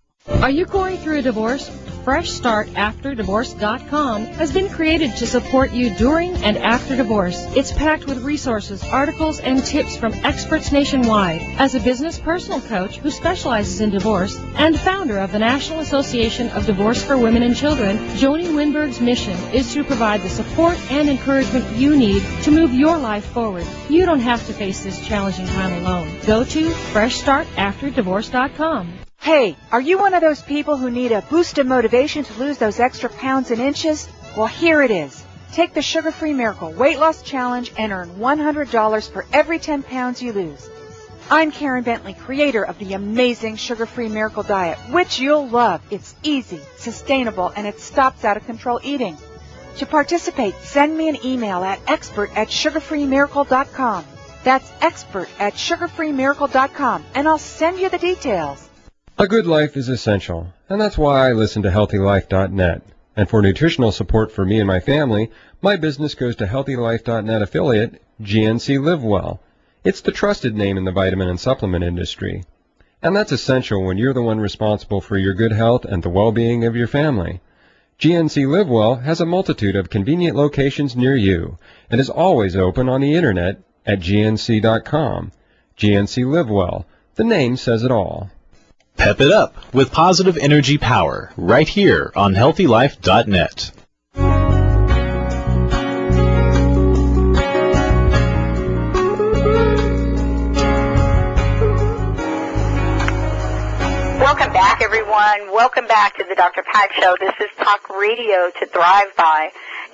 [0.41, 1.69] Are you going through a divorce?
[2.03, 7.45] FreshStartAfterDivorce.com has been created to support you during and after divorce.
[7.55, 11.43] It's packed with resources, articles, and tips from experts nationwide.
[11.59, 16.49] As a business personal coach who specializes in divorce and founder of the National Association
[16.49, 21.07] of Divorce for Women and Children, Joni Winberg's mission is to provide the support and
[21.07, 23.67] encouragement you need to move your life forward.
[23.89, 26.09] You don't have to face this challenging time alone.
[26.25, 29.00] Go to FreshStartAfterDivorce.com.
[29.21, 32.57] Hey, are you one of those people who need a boost of motivation to lose
[32.57, 34.09] those extra pounds and inches?
[34.35, 35.23] Well, here it is.
[35.53, 40.23] Take the Sugar Free Miracle Weight Loss Challenge and earn $100 for every 10 pounds
[40.23, 40.67] you lose.
[41.29, 45.83] I'm Karen Bentley, creator of the amazing Sugar Free Miracle Diet, which you'll love.
[45.91, 49.17] It's easy, sustainable, and it stops out of control eating.
[49.77, 54.03] To participate, send me an email at expert at sugarfreemiracle.com.
[54.43, 58.67] That's expert at sugarfreemiracle.com, and I'll send you the details.
[59.17, 62.81] A good life is essential, and that's why I listen to HealthyLife.net.
[63.15, 65.29] And for nutritional support for me and my family,
[65.61, 69.39] my business goes to HealthyLife.net affiliate, GNC LiveWell.
[69.83, 72.45] It's the trusted name in the vitamin and supplement industry.
[73.01, 76.63] And that's essential when you're the one responsible for your good health and the well-being
[76.63, 77.41] of your family.
[77.99, 81.57] GNC LiveWell has a multitude of convenient locations near you
[81.89, 85.31] and is always open on the internet at gnc.com.
[85.77, 86.85] GNC LiveWell.
[87.15, 88.29] The name says it all.
[88.97, 93.71] Pep it up with positive energy power right here on healthylife.net.
[104.21, 105.51] Welcome back, everyone.
[105.51, 106.63] Welcome back to the Dr.
[106.63, 107.15] Pat Show.
[107.19, 109.49] This is Talk Radio to Thrive By.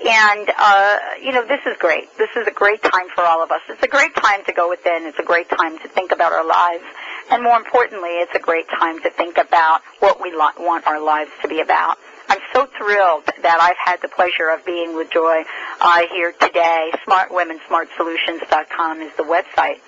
[0.06, 2.16] And, uh, you know, this is great.
[2.18, 3.62] This is a great time for all of us.
[3.70, 5.06] It's a great time to go within.
[5.06, 6.84] It's a great time to think about our lives.
[7.30, 11.00] And more importantly, it's a great time to think about what we li- want our
[11.02, 11.98] lives to be about.
[12.30, 15.44] I'm so thrilled that I've had the pleasure of being with Joy
[15.82, 16.92] uh, here today.
[17.08, 19.80] SmartWomenSmartSolutions.com is the website.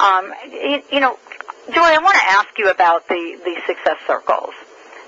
[0.00, 1.18] Um, you, you know,
[1.72, 4.54] Joy, I want to ask you about the, the success circles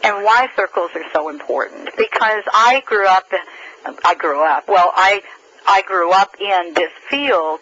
[0.04, 1.90] and why circles are so important.
[1.96, 3.26] Because I grew up,
[4.04, 5.22] I grew up, well, I,
[5.66, 7.60] I grew up in this field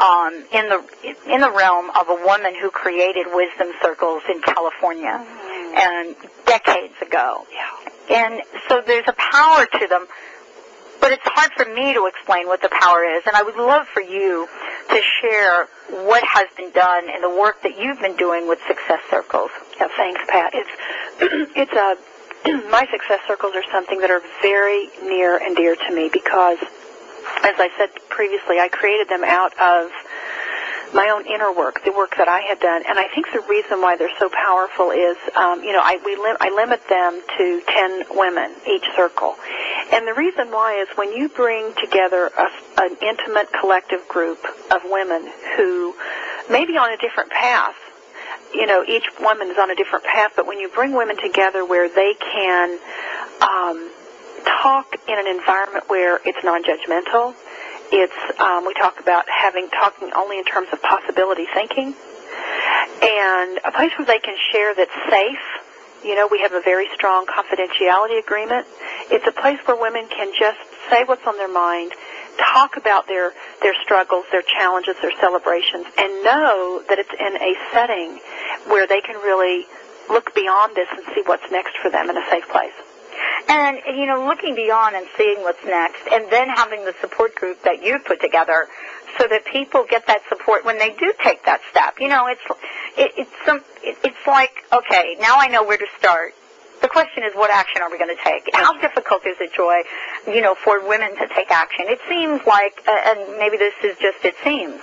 [0.00, 0.82] um, in the
[1.28, 5.76] in the realm of a woman who created wisdom circles in California, mm-hmm.
[5.76, 7.46] and decades ago.
[7.52, 8.16] Yeah.
[8.16, 10.06] And so there's a power to them,
[11.00, 13.22] but it's hard for me to explain what the power is.
[13.26, 14.48] And I would love for you
[14.88, 15.68] to share
[16.06, 19.50] what has been done and the work that you've been doing with success circles.
[19.78, 20.52] Yeah, thanks, Pat.
[20.54, 20.70] It's
[21.56, 21.96] it's a
[22.70, 26.58] my success circles are something that are very near and dear to me because
[27.44, 29.90] as I said previously, I created them out of
[30.92, 33.80] my own inner work, the work that I had done, and I think the reason
[33.80, 37.62] why they're so powerful is, um, you know, I we lim- I limit them to
[37.66, 39.36] ten women each circle,
[39.92, 42.46] and the reason why is when you bring together a,
[42.82, 45.94] an intimate collective group of women who
[46.50, 47.76] may be on a different path.
[48.52, 51.64] You know, each woman is on a different path, but when you bring women together
[51.64, 52.78] where they can
[53.40, 53.90] um,
[54.60, 57.34] talk in an environment where it's non-judgmental.
[57.92, 61.94] It's um, we talk about having talking only in terms of possibility thinking,
[63.02, 65.42] and a place where they can share that's safe.
[66.04, 68.66] You know, we have a very strong confidentiality agreement.
[69.10, 70.58] It's a place where women can just
[70.88, 71.92] say what's on their mind,
[72.38, 73.32] talk about their
[73.62, 78.20] their struggles, their challenges, their celebrations, and know that it's in a setting
[78.68, 79.66] where they can really
[80.08, 82.72] look beyond this and see what's next for them in a safe place.
[83.50, 87.60] And, you know, looking beyond and seeing what's next, and then having the support group
[87.64, 88.68] that you've put together
[89.18, 91.98] so that people get that support when they do take that step.
[91.98, 92.40] You know, it's,
[92.96, 96.34] it, it's some, it, it's like, okay, now I know where to start.
[96.80, 98.48] The question is, what action are we going to take?
[98.54, 99.82] How difficult is it, Joy,
[100.32, 101.86] you know, for women to take action?
[101.88, 104.80] It seems like, and maybe this is just it seems,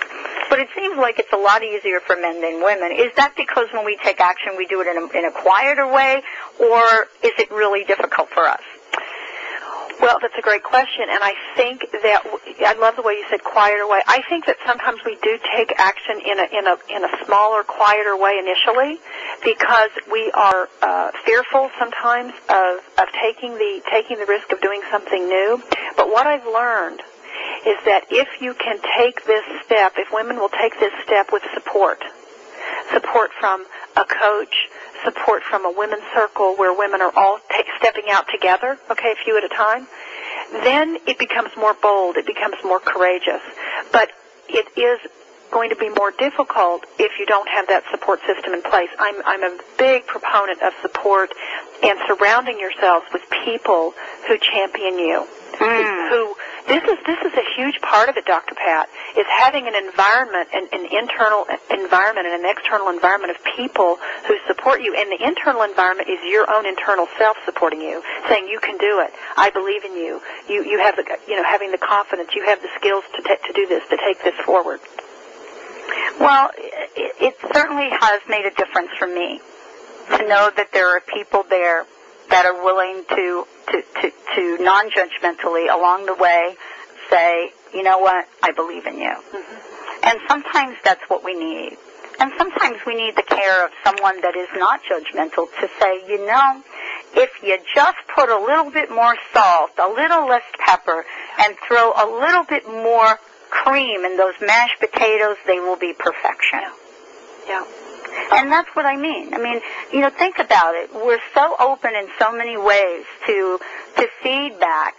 [0.50, 2.92] but it seems like it's a lot easier for men than women.
[2.92, 5.88] Is that because when we take action, we do it in a, in a quieter
[5.92, 6.22] way,
[6.60, 8.62] or is it really difficult for us?
[10.00, 12.22] Well, that's a great question, and I think that
[12.62, 14.02] I love the way you said quieter way.
[14.08, 17.64] I think that sometimes we do take action in a in a in a smaller,
[17.64, 19.00] quieter way initially,
[19.44, 24.82] because we are uh, fearful sometimes of of taking the taking the risk of doing
[24.92, 25.64] something new.
[25.96, 27.02] But what I've learned
[27.66, 31.44] is that if you can take this step, if women will take this step with
[31.54, 32.04] support,
[32.92, 33.66] support from
[33.96, 34.70] a coach,
[35.04, 39.24] support from a women's circle where women are all t- stepping out together, okay, a
[39.24, 39.88] few at a time,
[40.64, 43.42] then it becomes more bold, it becomes more courageous.
[43.92, 44.10] But
[44.50, 45.00] it is
[45.52, 48.90] going to be more difficult if you don't have that support system in place.
[49.00, 51.32] I'm, I'm a big proponent of support
[51.84, 53.94] and surrounding yourselves with people
[54.28, 55.28] who champion you,
[55.60, 56.10] mm.
[56.10, 56.36] who
[56.68, 58.56] this is this is a huge part of it, Dr.
[58.56, 63.98] Pat, is having an environment, an, an internal environment and an external environment of people
[64.28, 64.94] who support you.
[64.94, 69.00] And the internal environment is your own internal self supporting you, saying you can do
[69.00, 69.12] it.
[69.38, 70.22] I believe in you.
[70.50, 72.30] You you have the you know having the confidence.
[72.36, 74.80] You have the skills to t- to do this, to take this forward.
[76.20, 79.40] Well, it, it certainly has made a difference for me
[80.18, 81.86] to know that there are people there
[82.30, 86.56] that are willing to, to, to, to non-judgmentally along the way
[87.10, 89.12] say, you know what, I believe in you.
[89.12, 90.08] Mm-hmm.
[90.08, 91.78] And sometimes that's what we need.
[92.20, 96.26] And sometimes we need the care of someone that is not judgmental to say, you
[96.26, 96.64] know,
[97.16, 101.06] if you just put a little bit more salt, a little less pepper,
[101.40, 103.20] and throw a little bit more
[103.50, 106.60] cream in those mashed potatoes, they will be perfection.
[107.48, 107.64] Yeah.
[107.64, 107.87] yeah.
[108.32, 109.34] And that's what I mean.
[109.34, 109.62] I mean,
[109.92, 110.94] you know, think about it.
[110.94, 113.60] We're so open in so many ways to
[113.98, 114.96] to feedback.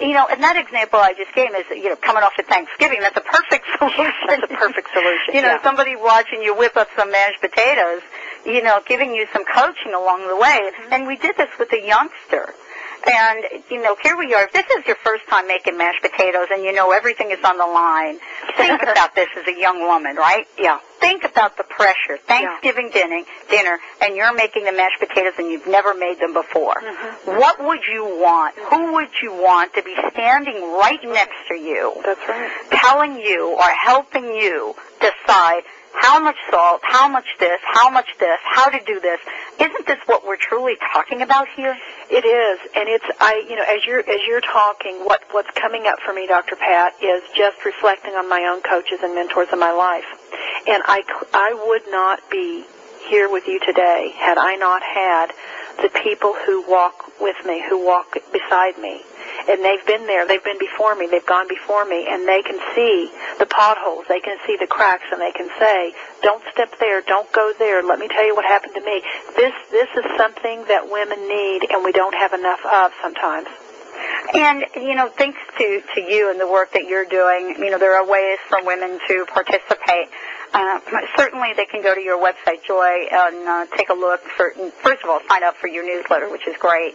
[0.00, 3.00] You know, and that example I just gave is, you know, coming off of Thanksgiving,
[3.00, 4.14] that's a perfect solution.
[4.28, 5.34] That's a perfect solution.
[5.34, 5.62] you know, yeah.
[5.62, 8.02] somebody watching you whip up some mashed potatoes,
[8.44, 10.70] you know, giving you some coaching along the way.
[10.70, 10.92] Mm-hmm.
[10.92, 12.54] And we did this with a youngster.
[13.06, 14.44] And, you know, here we are.
[14.44, 17.56] If this is your first time making mashed potatoes and you know everything is on
[17.56, 18.18] the line,
[18.56, 20.46] think about this as a young woman, right?
[20.58, 20.80] Yeah.
[21.00, 22.16] Think about the pressure.
[22.26, 26.74] Thanksgiving dinner, dinner, and you're making the mashed potatoes and you've never made them before.
[26.82, 27.38] Mm-hmm.
[27.38, 28.56] What would you want?
[28.70, 32.00] Who would you want to be standing right next to you?
[32.04, 32.50] That's right.
[32.70, 35.62] Telling you or helping you decide
[35.96, 39.18] how much salt, how much this, how much this, how to do this.
[39.60, 41.76] Isn't this what we're truly talking about here?
[42.10, 43.44] It is, and it's I.
[43.48, 46.56] You know, as you're as you're talking, what what's coming up for me, Dr.
[46.56, 50.06] Pat, is just reflecting on my own coaches and mentors in my life,
[50.68, 52.64] and I I would not be
[53.08, 55.30] here with you today had I not had
[55.82, 59.00] the people who walk with me, who walk beside me,
[59.48, 62.58] and they've been there, they've been before me, they've gone before me, and they can
[62.74, 67.00] see the potholes, they can see the cracks, and they can say, "Don't step there,
[67.02, 67.82] don't go there.
[67.82, 69.02] Let me tell you what happened to me."
[69.36, 73.48] This this is something that women need, and we don't have enough of sometimes.
[74.34, 77.78] And you know, thanks to to you and the work that you're doing, you know,
[77.78, 80.08] there are ways for women to participate.
[80.52, 80.80] Uh,
[81.16, 84.22] certainly, they can go to your website, Joy, and uh, take a look.
[84.36, 86.94] For first of all, sign up for your newsletter, which is great,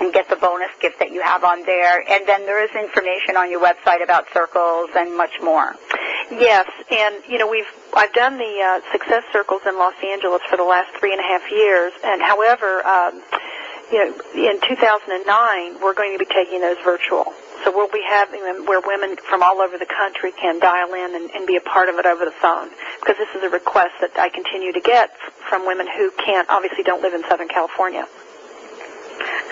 [0.00, 2.00] and get the bonus gift that you have on there.
[2.08, 5.76] And then there is information on your website about circles and much more.
[6.30, 10.56] Yes, and you know we've I've done the uh, success circles in Los Angeles for
[10.56, 13.22] the last three and a half years, and however, um,
[13.92, 17.32] you know, in 2009 we're going to be taking those virtual.
[17.64, 21.14] So we'll be having them where women from all over the country can dial in
[21.14, 22.70] and, and be a part of it over the phone
[23.00, 25.10] because this is a request that I continue to get
[25.48, 28.06] from women who can't obviously don't live in Southern California.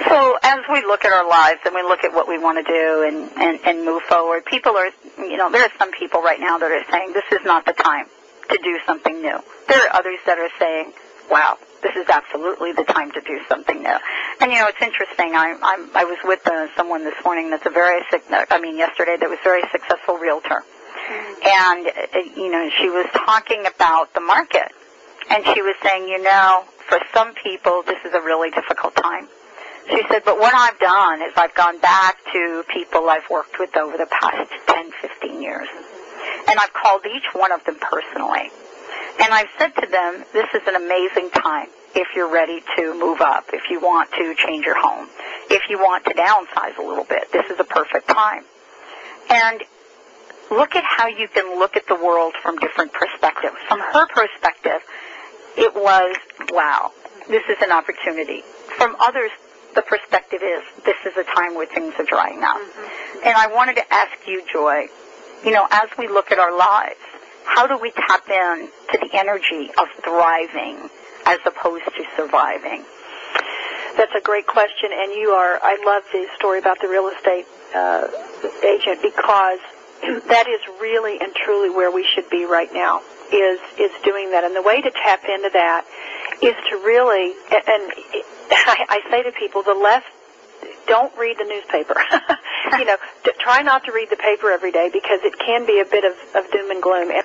[0.09, 2.73] So as we look at our lives and we look at what we want to
[2.73, 6.41] do and, and, and move forward, people are, you know, there are some people right
[6.41, 8.07] now that are saying this is not the time
[8.51, 9.39] to do something new.
[9.69, 10.93] There are others that are saying,
[11.31, 13.97] wow, this is absolutely the time to do something new.
[14.41, 15.35] And you know, it's interesting.
[15.35, 18.03] I I'm, I was with uh, someone this morning that's a very,
[18.51, 20.65] I mean, yesterday that was a very successful realtor,
[21.45, 24.73] and uh, you know, she was talking about the market,
[25.31, 29.29] and she was saying, you know, for some people, this is a really difficult time.
[29.91, 33.75] She said, but what I've done is I've gone back to people I've worked with
[33.77, 35.69] over the past 10, 15 years.
[36.49, 38.51] And I've called each one of them personally.
[39.21, 43.21] And I've said to them, this is an amazing time if you're ready to move
[43.21, 45.09] up, if you want to change your home,
[45.51, 48.45] if you want to downsize a little bit, this is a perfect time.
[49.31, 49.63] And
[50.51, 53.57] look at how you can look at the world from different perspectives.
[53.67, 54.81] From her perspective,
[55.57, 56.17] it was,
[56.51, 56.93] wow,
[57.29, 58.43] this is an opportunity.
[58.77, 59.31] From others,
[59.75, 62.61] the perspective is, this is a time where things are drying up.
[63.25, 64.89] And I wanted to ask you, Joy,
[65.45, 67.01] you know, as we look at our lives,
[67.45, 70.91] how do we tap in to the energy of thriving
[71.27, 72.85] as opposed to surviving?
[73.97, 75.59] That's a great question, and you are.
[75.63, 78.07] I love the story about the real estate uh,
[78.63, 79.59] agent because
[80.29, 83.03] that is really and truly where we should be right now.
[83.33, 85.85] Is is doing that, and the way to tap into that
[86.43, 87.35] is to really.
[87.51, 87.93] And, and
[88.51, 90.03] I, I say to people, the less
[90.87, 91.95] don't read the newspaper.
[92.79, 92.97] you know,
[93.39, 96.15] try not to read the paper every day because it can be a bit of,
[96.35, 97.11] of doom and gloom.
[97.11, 97.25] And,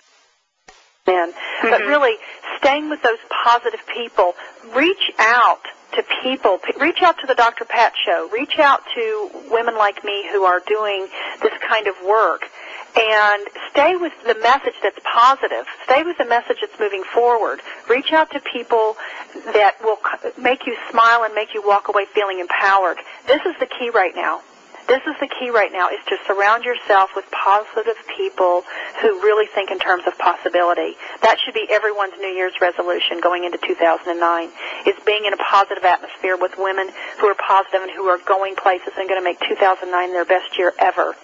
[1.08, 1.88] and but mm-hmm.
[1.88, 2.18] really,
[2.58, 4.34] staying with those positive people,
[4.76, 5.62] reach out
[5.95, 7.66] to people, reach out to the Dr.
[7.66, 11.08] Pat show, reach out to women like me who are doing
[11.41, 12.49] this kind of work
[12.96, 15.66] and stay with the message that's positive.
[15.86, 17.60] Stay with the message that's moving forward.
[17.89, 18.96] Reach out to people
[19.54, 20.00] that will
[20.38, 22.98] make you smile and make you walk away feeling empowered.
[23.28, 24.41] This is the key right now.
[24.88, 28.64] This is the key right now is to surround yourself with positive people
[29.02, 30.98] who really think in terms of possibility.
[31.22, 34.50] That should be everyone's New Year's resolution going into 2009
[34.86, 38.56] is being in a positive atmosphere with women who are positive and who are going
[38.56, 41.16] places and going to make 2009 their best year ever.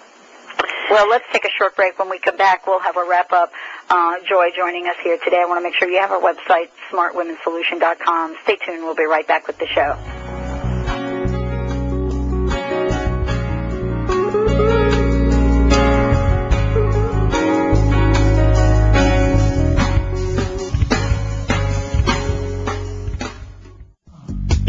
[0.89, 1.99] Well, let's take a short break.
[1.99, 3.51] When we come back, we'll have a wrap up.
[3.89, 5.41] Uh, Joy joining us here today.
[5.41, 8.35] I want to make sure you have our website, smartwomensolution.com.
[8.43, 8.83] Stay tuned.
[8.83, 9.97] We'll be right back with the show.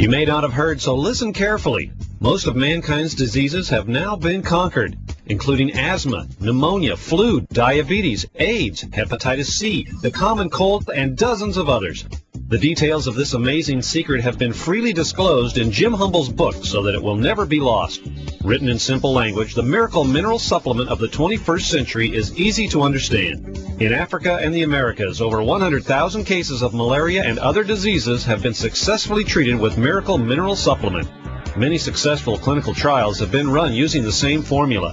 [0.01, 1.93] You may not have heard, so listen carefully.
[2.21, 4.97] Most of mankind's diseases have now been conquered.
[5.31, 12.05] Including asthma, pneumonia, flu, diabetes, AIDS, hepatitis C, the common cold, and dozens of others.
[12.49, 16.83] The details of this amazing secret have been freely disclosed in Jim Humble's book so
[16.83, 18.03] that it will never be lost.
[18.43, 22.83] Written in simple language, the Miracle Mineral Supplement of the 21st century is easy to
[22.83, 23.57] understand.
[23.81, 28.53] In Africa and the Americas, over 100,000 cases of malaria and other diseases have been
[28.55, 31.09] successfully treated with Miracle Mineral Supplement.
[31.57, 34.93] Many successful clinical trials have been run using the same formula.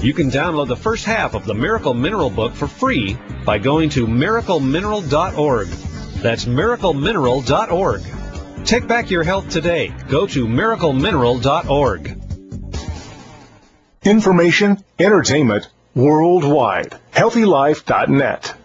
[0.00, 3.90] You can download the first half of the Miracle Mineral book for free by going
[3.90, 5.68] to miraclemineral.org.
[6.22, 8.02] That's miraclemineral.org.
[8.64, 9.92] Take back your health today.
[10.08, 12.20] Go to miraclemineral.org.
[14.04, 16.96] Information, entertainment, worldwide.
[17.12, 18.57] HealthyLife.net.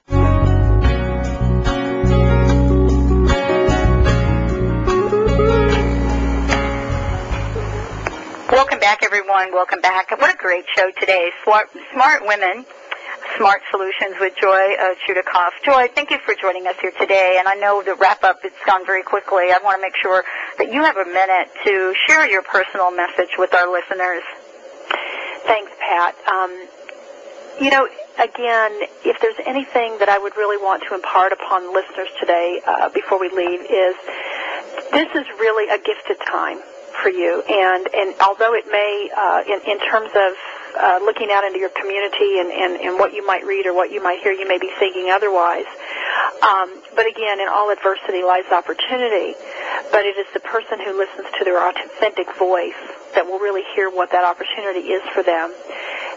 [8.54, 9.52] Welcome back, everyone.
[9.52, 10.12] Welcome back.
[10.12, 11.32] What a great show today.
[11.44, 12.64] Smart, smart women
[13.36, 15.58] Smart Solutions with Joy uh, Chudacoff.
[15.66, 17.38] Joy, thank you for joining us here today.
[17.40, 19.50] And I know the wrap up, it's gone very quickly.
[19.50, 20.24] I want to make sure
[20.60, 24.22] that you have a minute to share your personal message with our listeners.
[25.50, 26.14] Thanks, Pat.
[26.30, 26.54] Um,
[27.60, 27.90] you know,
[28.22, 28.72] again,
[29.04, 33.20] if there's anything that I would really want to impart upon listeners today uh, before
[33.20, 33.96] we leave is
[34.94, 36.62] this is really a gifted time
[37.02, 37.44] for you.
[37.48, 40.32] And, and although it may, uh, in, in terms of
[40.78, 43.92] uh, looking out into your community and, and, and what you might read or what
[43.92, 45.70] you might hear, you may be thinking otherwise.
[46.42, 49.36] Um, but again, in all adversity lies opportunity.
[49.92, 52.80] But it is the person who listens to their authentic voice
[53.14, 55.54] that will really hear what that opportunity is for them.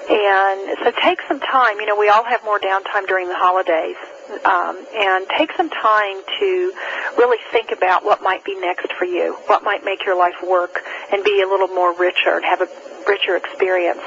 [0.09, 1.81] And so take some time.
[1.81, 3.97] You know, we all have more downtime during the holidays.
[4.45, 6.73] Um, and take some time to
[7.17, 10.83] really think about what might be next for you, what might make your life work
[11.13, 12.69] and be a little more richer and have a
[13.07, 14.03] richer experience.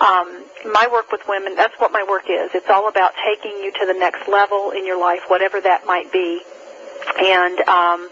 [0.00, 2.50] Um, my work with women, that's what my work is.
[2.54, 6.10] It's all about taking you to the next level in your life, whatever that might
[6.10, 6.40] be.
[7.18, 8.08] And um,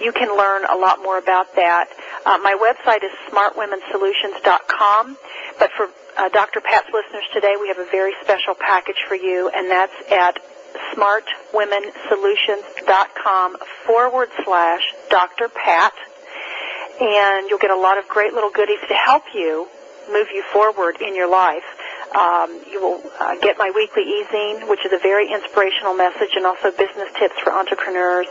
[0.00, 1.88] you can learn a lot more about that.
[2.24, 5.16] Uh, my website is smartwomensolutions.com,
[5.58, 6.60] but for uh, Dr.
[6.60, 10.38] Pat's listeners today, we have a very special package for you, and that's at
[10.94, 13.56] smartwomensolutions.com
[13.86, 15.48] forward slash Dr.
[15.48, 15.92] Pat.
[17.00, 19.68] And you'll get a lot of great little goodies to help you
[20.10, 21.64] move you forward in your life.
[22.14, 26.44] Um, you will uh, get my weekly e-zine, which is a very inspirational message and
[26.44, 28.26] also business tips for entrepreneurs.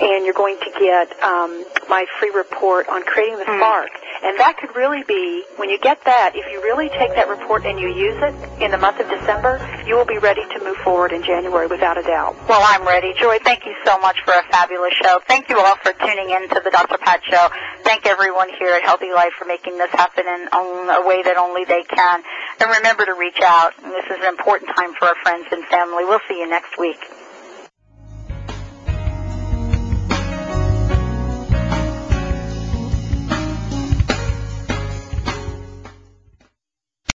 [0.00, 3.58] And you're going to get um, my free report on creating the hmm.
[3.58, 3.90] spark.
[4.22, 7.64] And that could really be, when you get that, if you really take that report
[7.66, 10.76] and you use it in the month of December, you will be ready to move
[10.78, 12.36] forward in January without a doubt.
[12.48, 13.12] Well, I'm ready.
[13.18, 15.20] Joy, thank you so much for a fabulous show.
[15.28, 16.98] Thank you all for tuning in to the Dr.
[16.98, 17.48] Pat Show.
[17.84, 21.64] Thank everyone here at Healthy Life for making this happen in a way that only
[21.64, 22.22] they can.
[22.60, 23.72] And remember to reach out.
[23.82, 26.04] This is an important time for our friends and family.
[26.04, 26.98] We'll see you next week.